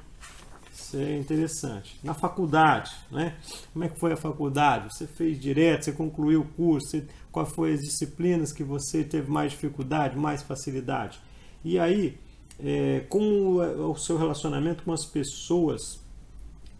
Isso 0.72 0.96
é 0.96 1.18
interessante. 1.18 1.98
Na 2.04 2.14
faculdade, 2.14 2.92
né? 3.10 3.34
Como 3.72 3.84
é 3.84 3.88
que 3.88 3.98
foi 3.98 4.12
a 4.12 4.16
faculdade? 4.16 4.94
Você 4.94 5.06
fez 5.06 5.38
direto, 5.40 5.84
você 5.84 5.92
concluiu 5.92 6.42
o 6.42 6.44
curso, 6.44 6.88
você, 6.88 7.04
quais 7.32 7.48
foram 7.50 7.72
as 7.74 7.80
disciplinas 7.80 8.52
que 8.52 8.62
você 8.62 9.02
teve 9.02 9.30
mais 9.30 9.50
dificuldade, 9.52 10.16
mais 10.16 10.42
facilidade? 10.42 11.18
E 11.64 11.78
aí, 11.78 12.16
é, 12.60 13.04
como 13.08 13.60
é 13.62 13.68
o 13.74 13.96
seu 13.96 14.16
relacionamento 14.16 14.84
com 14.84 14.92
as 14.92 15.04
pessoas 15.04 16.00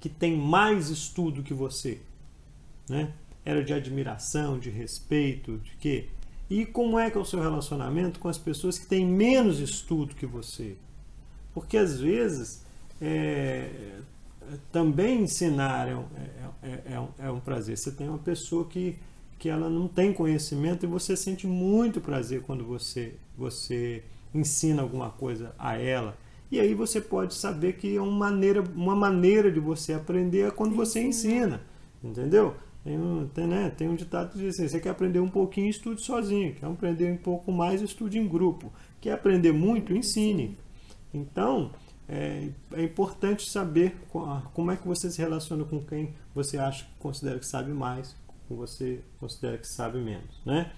que 0.01 0.09
têm 0.09 0.37
mais 0.37 0.89
estudo 0.91 1.43
que 1.43 1.53
você? 1.53 2.01
Né? 2.89 3.13
Era 3.45 3.63
de 3.63 3.73
admiração, 3.73 4.59
de 4.59 4.71
respeito, 4.71 5.59
de 5.59 5.73
quê? 5.77 6.09
E 6.51 6.65
como 6.65 6.99
é 6.99 7.11
que 7.11 7.19
é 7.19 7.21
o 7.21 7.25
seu 7.25 7.41
relacionamento 7.41 8.19
com 8.19 8.29
as 8.29 8.39
pessoas 8.39 8.79
que 8.79 8.87
têm 8.87 9.07
menos 9.07 9.61
estudo 9.61 10.15
que 10.15 10.27
você? 10.27 10.77
Porque 11.53 11.77
às 11.77 12.01
vezes 12.01 12.65
é, 13.01 13.71
também 14.73 15.23
ensinar 15.23 15.89
é 15.89 15.95
um, 15.95 16.05
é, 16.63 16.95
é, 16.95 17.01
um, 17.01 17.09
é 17.19 17.31
um 17.31 17.41
prazer. 17.41 17.77
Você 17.77 17.93
tem 17.93 18.09
uma 18.09 18.19
pessoa 18.19 18.65
que, 18.65 18.97
que 19.39 19.49
ela 19.49 19.69
não 19.69 19.87
tem 19.87 20.13
conhecimento 20.13 20.85
e 20.85 20.89
você 20.89 21.17
sente 21.17 21.47
muito 21.47 22.01
prazer 22.01 22.43
quando 22.43 22.65
você, 22.65 23.15
você 23.37 24.03
ensina 24.35 24.83
alguma 24.83 25.11
coisa 25.11 25.55
a 25.59 25.77
ela. 25.77 26.17
E 26.51 26.59
aí 26.59 26.73
você 26.73 27.01
pode 27.01 27.35
saber 27.35 27.75
que 27.75 27.97
é 27.97 28.01
uma 28.01 28.31
maneira, 28.31 28.63
uma 28.75 28.97
maneira 28.97 29.53
de 29.53 29.61
você 29.61 29.93
aprender 29.93 30.49
é 30.49 30.51
quando 30.51 30.75
você 30.75 31.03
ensina. 31.03 31.61
Entendeu? 32.03 32.55
Tem 32.89 32.99
um, 32.99 33.29
tem, 33.29 33.47
né, 33.47 33.69
tem 33.69 33.87
um 33.87 33.95
ditado 33.95 34.33
que 34.33 34.39
diz 34.39 34.55
assim, 34.55 34.67
você 34.67 34.81
quer 34.81 34.89
aprender 34.89 35.21
um 35.21 35.29
pouquinho, 35.29 35.69
estude 35.69 36.03
sozinho. 36.03 36.55
Quer 36.55 36.65
aprender 36.65 37.13
um 37.13 37.19
pouco 37.19 37.53
mais, 37.53 37.83
estude 37.83 38.19
em 38.19 38.27
grupo. 38.27 38.73
Quer 38.99 39.13
aprender 39.13 39.53
muito, 39.53 39.93
ensine. 39.93 40.57
Então, 41.13 41.71
é, 42.09 42.49
é, 42.73 42.83
importante 42.83 43.51
saber 43.51 43.95
como 44.55 44.71
é 44.71 44.77
que 44.77 44.89
você 44.89 45.11
se 45.11 45.19
relaciona 45.21 45.65
com 45.65 45.85
quem 45.85 46.15
você 46.35 46.57
acha, 46.57 46.87
considera 46.99 47.39
que 47.39 47.45
sabe 47.45 47.75
mais, 47.75 48.17
com 48.49 48.57
você 48.57 49.03
considera 49.21 49.59
que 49.59 49.69
sabe 49.69 49.99
menos, 49.99 50.41
né? 50.47 50.73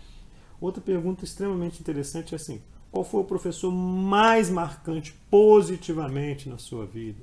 Outra 0.60 0.82
pergunta 0.82 1.24
extremamente 1.24 1.80
interessante 1.80 2.34
é 2.34 2.36
assim: 2.36 2.60
qual 2.90 3.04
foi 3.04 3.20
o 3.20 3.24
professor 3.24 3.70
mais 3.70 4.50
marcante 4.50 5.14
positivamente 5.30 6.48
na 6.48 6.58
sua 6.58 6.86
vida, 6.86 7.22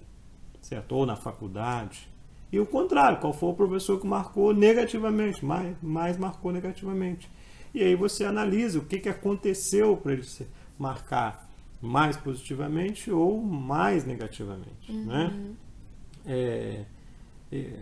certo? 0.61 0.93
Ou 0.93 1.05
na 1.05 1.17
faculdade? 1.17 2.07
E 2.51 2.59
o 2.59 2.65
contrário, 2.65 3.19
qual 3.19 3.33
foi 3.33 3.49
o 3.49 3.53
professor 3.53 3.99
que 3.99 4.07
marcou 4.07 4.53
negativamente, 4.53 5.43
mais, 5.43 5.75
mais 5.81 6.17
marcou 6.17 6.51
negativamente? 6.51 7.29
E 7.73 7.83
aí 7.83 7.95
você 7.95 8.23
analisa 8.23 8.79
o 8.79 8.85
que, 8.85 8.99
que 8.99 9.09
aconteceu 9.09 9.97
para 9.97 10.13
ele 10.13 10.23
se 10.23 10.47
marcar 10.79 11.47
mais 11.81 12.15
positivamente 12.17 13.11
ou 13.11 13.41
mais 13.41 14.05
negativamente. 14.05 14.91
Uhum. 14.91 15.05
Né? 15.05 15.55
É, 16.25 16.85
é, 17.51 17.73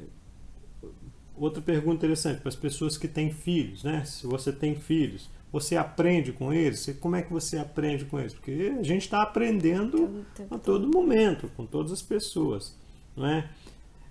outra 1.36 1.62
pergunta 1.62 1.97
interessante 1.97 2.39
para 2.39 2.49
as 2.49 2.56
pessoas 2.56 2.97
que 2.97 3.08
têm 3.08 3.32
filhos, 3.32 3.84
né? 3.84 4.04
Se 4.06 4.28
você 4.28 4.51
tem 4.51 4.75
filhos, 4.75 5.30
você 5.51 5.78
aprende 5.78 6.32
com 6.34 6.51
eles? 6.51 6.86
Como 6.99 7.15
é 7.15 7.21
que 7.21 7.32
você 7.32 7.58
aprende 7.58 8.06
com 8.06 8.19
eles? 8.19 8.34
Porque 8.34 8.73
a 8.78 8.84
gente 8.84 9.04
está 9.04 9.21
aprendendo 9.21 10.25
a 10.49 10.58
todo 10.58 10.88
momento, 10.88 11.49
com 11.56 11.65
todas 11.65 11.91
as 11.91 12.01
pessoas, 12.01 12.78
não 13.15 13.25
é? 13.25 13.49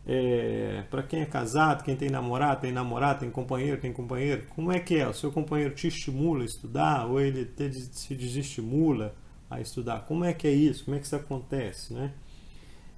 É, 0.06 0.84
para 0.90 1.02
quem 1.02 1.22
é 1.22 1.26
casado, 1.26 1.82
quem 1.82 1.96
tem 1.96 2.10
namorado, 2.10 2.60
tem 2.60 2.72
namorado, 2.72 3.20
tem 3.20 3.30
companheiro, 3.30 3.80
tem 3.80 3.92
companheiro, 3.92 4.44
como 4.54 4.70
é 4.70 4.78
que 4.78 4.96
é? 4.96 5.08
O 5.08 5.14
seu 5.14 5.32
companheiro 5.32 5.74
te 5.74 5.88
estimula 5.88 6.42
a 6.42 6.44
estudar 6.44 7.06
ou 7.06 7.20
ele 7.20 7.46
te, 7.46 7.72
se 7.72 8.14
desestimula 8.14 9.14
a 9.48 9.60
estudar? 9.60 10.04
Como 10.06 10.24
é 10.24 10.34
que 10.34 10.46
é 10.46 10.52
isso? 10.52 10.84
Como 10.84 10.96
é 10.96 11.00
que 11.00 11.06
isso 11.06 11.16
acontece, 11.16 11.94
né? 11.94 12.12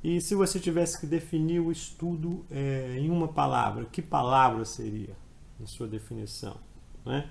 E 0.03 0.21
se 0.21 0.35
você 0.35 0.59
tivesse 0.59 1.01
que 1.01 1.07
definir 1.07 1.61
o 1.61 1.71
estudo 1.71 2.45
é, 2.51 2.97
em 2.99 3.11
uma 3.11 3.29
palavra, 3.29 3.85
que 3.87 4.03
palavra 4.03 4.65
seria 4.65 5.17
na 5.59 5.67
sua 5.67 5.87
definição, 5.87 6.57
né? 7.05 7.29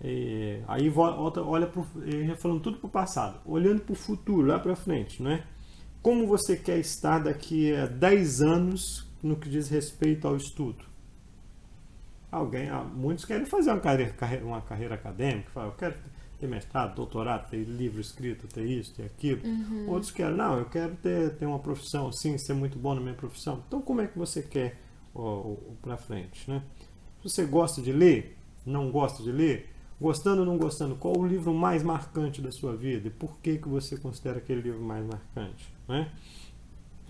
É, 0.00 0.62
aí 0.66 0.88
volta, 0.88 1.42
olha 1.42 1.66
pro, 1.66 1.86
já 2.26 2.36
falando 2.36 2.60
tudo 2.60 2.78
para 2.78 2.86
o 2.86 2.90
passado, 2.90 3.40
olhando 3.44 3.80
para 3.80 3.92
o 3.92 3.96
futuro, 3.96 4.46
lá 4.46 4.58
para 4.58 4.74
frente, 4.74 5.22
né? 5.22 5.44
Como 6.04 6.26
você 6.26 6.54
quer 6.54 6.78
estar 6.80 7.18
daqui 7.20 7.74
a 7.74 7.86
10 7.86 8.42
anos 8.42 9.10
no 9.22 9.36
que 9.36 9.48
diz 9.48 9.70
respeito 9.70 10.28
ao 10.28 10.36
estudo? 10.36 10.84
Alguém, 12.30 12.68
muitos 12.94 13.24
querem 13.24 13.46
fazer 13.46 13.70
uma 13.70 13.80
carreira, 13.80 14.14
uma 14.44 14.60
carreira 14.60 14.96
acadêmica, 14.96 15.50
falam, 15.50 15.70
eu 15.70 15.76
quero 15.76 15.94
ter 16.38 16.46
mestrado, 16.46 16.94
doutorado, 16.94 17.48
ter 17.48 17.64
livro 17.64 18.02
escrito, 18.02 18.46
ter 18.46 18.66
isso, 18.66 18.92
ter 18.94 19.04
aquilo. 19.04 19.40
Uhum. 19.46 19.88
Outros 19.88 20.10
querem, 20.10 20.36
não, 20.36 20.58
eu 20.58 20.66
quero 20.66 20.94
ter, 20.96 21.36
ter 21.36 21.46
uma 21.46 21.58
profissão 21.58 22.08
assim, 22.08 22.36
ser 22.36 22.52
muito 22.52 22.78
bom 22.78 22.94
na 22.94 23.00
minha 23.00 23.14
profissão. 23.14 23.64
Então, 23.66 23.80
como 23.80 24.02
é 24.02 24.06
que 24.06 24.18
você 24.18 24.42
quer 24.42 24.78
para 25.80 25.96
frente, 25.96 26.50
né? 26.50 26.62
Se 27.22 27.30
você 27.30 27.46
gosta 27.46 27.80
de 27.80 27.92
ler, 27.92 28.36
não 28.66 28.90
gosta 28.90 29.22
de 29.22 29.32
ler, 29.32 29.73
gostando 30.04 30.40
ou 30.40 30.46
não 30.46 30.58
gostando, 30.58 30.94
qual 30.96 31.16
o 31.16 31.26
livro 31.26 31.54
mais 31.54 31.82
marcante 31.82 32.42
da 32.42 32.52
sua 32.52 32.76
vida 32.76 33.08
e 33.08 33.10
por 33.10 33.38
que 33.38 33.56
que 33.56 33.66
você 33.66 33.96
considera 33.96 34.36
aquele 34.36 34.60
livro 34.60 34.82
mais 34.82 35.02
marcante, 35.02 35.66
né? 35.88 36.12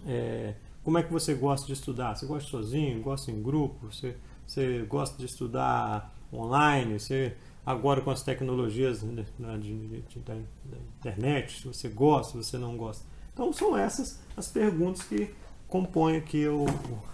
É, 0.06 0.54
como 0.84 0.96
é 0.96 1.02
que 1.02 1.12
você 1.12 1.34
gosta 1.34 1.66
de 1.66 1.72
estudar? 1.72 2.14
Você 2.14 2.24
gosta 2.24 2.48
sozinho? 2.48 3.02
Gosta 3.02 3.32
em 3.32 3.42
grupo? 3.42 3.90
Você, 3.90 4.14
você 4.46 4.86
gosta 4.88 5.18
de 5.18 5.24
estudar 5.24 6.14
online? 6.32 7.00
Você 7.00 7.34
agora 7.66 8.00
com 8.00 8.12
as 8.12 8.22
tecnologias 8.22 9.02
né, 9.02 9.24
de, 9.60 10.04
da, 10.20 10.34
da, 10.34 10.76
internet, 11.00 11.66
você 11.66 11.88
gosta, 11.88 12.40
você 12.40 12.56
não 12.58 12.76
gosta. 12.76 13.04
Então 13.32 13.52
são 13.52 13.76
essas 13.76 14.20
as 14.36 14.46
perguntas 14.46 15.02
que 15.02 15.34
compõem 15.66 16.18
aqui 16.18 16.46
o, 16.46 16.64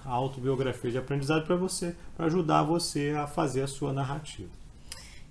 a 0.05 0.11
autobiografia 0.11 0.91
de 0.91 0.99
aprendizado 0.99 1.47
para 1.47 1.57
você, 1.57 1.97
para 2.15 2.27
ajudar 2.27 2.65
você 2.65 3.15
a 3.17 3.27
fazer 3.27 3.63
a 3.63 3.67
sua 3.67 3.95
narrativa. 3.95 4.60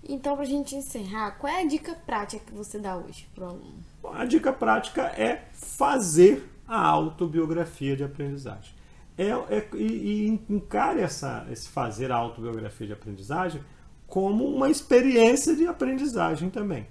Então, 0.07 0.35
para 0.35 0.43
a 0.43 0.47
gente 0.47 0.75
encerrar, 0.75 1.31
qual 1.31 1.51
é 1.51 1.61
a 1.61 1.67
dica 1.67 1.93
prática 1.93 2.43
que 2.45 2.53
você 2.53 2.79
dá 2.79 2.95
hoje 2.95 3.27
para 3.35 3.45
o 3.45 3.47
aluno? 3.49 3.83
A 4.13 4.25
dica 4.25 4.51
prática 4.53 5.03
é 5.03 5.47
fazer 5.51 6.49
a 6.67 6.79
autobiografia 6.87 7.95
de 7.95 8.03
aprendizagem. 8.03 8.73
É, 9.17 9.25
é, 9.25 9.67
e, 9.73 9.83
e 9.83 10.41
encare 10.49 11.01
essa, 11.01 11.45
esse 11.51 11.67
fazer 11.67 12.11
a 12.11 12.15
autobiografia 12.15 12.87
de 12.87 12.93
aprendizagem 12.93 13.61
como 14.07 14.45
uma 14.45 14.69
experiência 14.69 15.55
de 15.55 15.67
aprendizagem 15.67 16.49
também. 16.49 16.87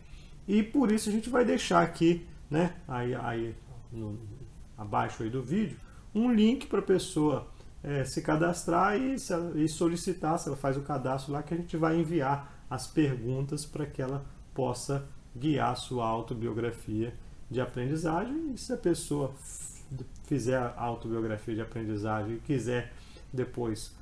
E 0.47 0.63
por 0.63 0.93
isso 0.93 1.09
a 1.09 1.13
gente 1.13 1.31
vai 1.31 1.45
deixar 1.45 1.83
aqui, 1.83 2.27
né, 2.51 2.75
aí, 2.87 3.15
aí 3.15 3.55
no, 3.91 4.19
abaixo 4.77 5.23
aí 5.23 5.31
do 5.31 5.43
vídeo, 5.43 5.79
um 6.15 6.31
link 6.31 6.67
para 6.67 6.81
a 6.81 6.83
pessoa 6.83 7.49
é, 7.83 8.05
se 8.05 8.21
cadastrar 8.23 8.97
e, 8.97 9.17
e 9.57 9.69
solicitar, 9.69 10.39
se 10.39 10.49
ela 10.49 10.57
faz 10.57 10.77
o 10.77 10.83
cadastro 10.83 11.33
lá, 11.33 11.43
que 11.43 11.55
a 11.55 11.57
gente 11.57 11.77
vai 11.77 11.97
enviar 11.97 12.58
as 12.71 12.87
perguntas 12.87 13.65
para 13.65 13.87
que 13.87 14.03
ela 14.03 14.25
possa 14.55 15.07
guiar 15.37 15.77
sua 15.77 16.07
autobiografia 16.07 17.15
de 17.51 17.61
aprendizagem. 17.61 18.53
E 18.53 18.59
se 18.59 18.73
a 18.73 18.77
pessoa 18.77 19.33
fizer 20.25 20.59
a 20.59 20.75
autobiografia 20.83 21.55
de 21.55 21.61
aprendizagem 21.61 22.37
e 22.37 22.41
quiser 22.41 22.93
depois 23.33 23.97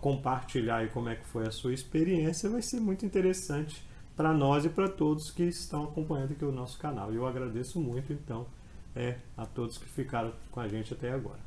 compartilhar 0.00 0.76
aí 0.76 0.88
como 0.88 1.08
é 1.08 1.16
que 1.16 1.26
foi 1.26 1.46
a 1.46 1.50
sua 1.50 1.74
experiência, 1.74 2.48
vai 2.48 2.62
ser 2.62 2.80
muito 2.80 3.04
interessante 3.04 3.84
para 4.16 4.32
nós 4.32 4.64
e 4.64 4.70
para 4.70 4.88
todos 4.88 5.30
que 5.30 5.42
estão 5.42 5.84
acompanhando 5.84 6.32
aqui 6.32 6.44
o 6.44 6.52
nosso 6.52 6.78
canal. 6.78 7.12
Eu 7.12 7.26
agradeço 7.26 7.78
muito, 7.78 8.12
então, 8.12 8.46
é, 8.94 9.18
a 9.36 9.44
todos 9.44 9.76
que 9.76 9.86
ficaram 9.86 10.32
com 10.50 10.60
a 10.60 10.68
gente 10.68 10.94
até 10.94 11.12
agora. 11.12 11.45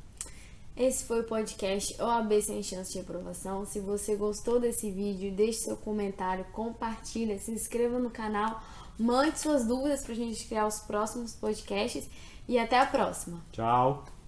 Esse 0.80 1.04
foi 1.04 1.20
o 1.20 1.24
podcast 1.24 1.94
OAB 2.00 2.40
Sem 2.40 2.62
Chance 2.62 2.94
de 2.94 3.00
Aprovação. 3.00 3.66
Se 3.66 3.80
você 3.80 4.16
gostou 4.16 4.58
desse 4.58 4.90
vídeo, 4.90 5.30
deixe 5.30 5.58
seu 5.58 5.76
comentário, 5.76 6.46
compartilha, 6.54 7.38
se 7.38 7.50
inscreva 7.50 7.98
no 7.98 8.08
canal, 8.08 8.62
mande 8.98 9.38
suas 9.38 9.66
dúvidas 9.66 10.02
para 10.02 10.12
a 10.12 10.16
gente 10.16 10.46
criar 10.46 10.66
os 10.66 10.78
próximos 10.78 11.34
podcasts 11.34 12.08
e 12.48 12.58
até 12.58 12.78
a 12.78 12.86
próxima. 12.86 13.44
Tchau! 13.52 14.19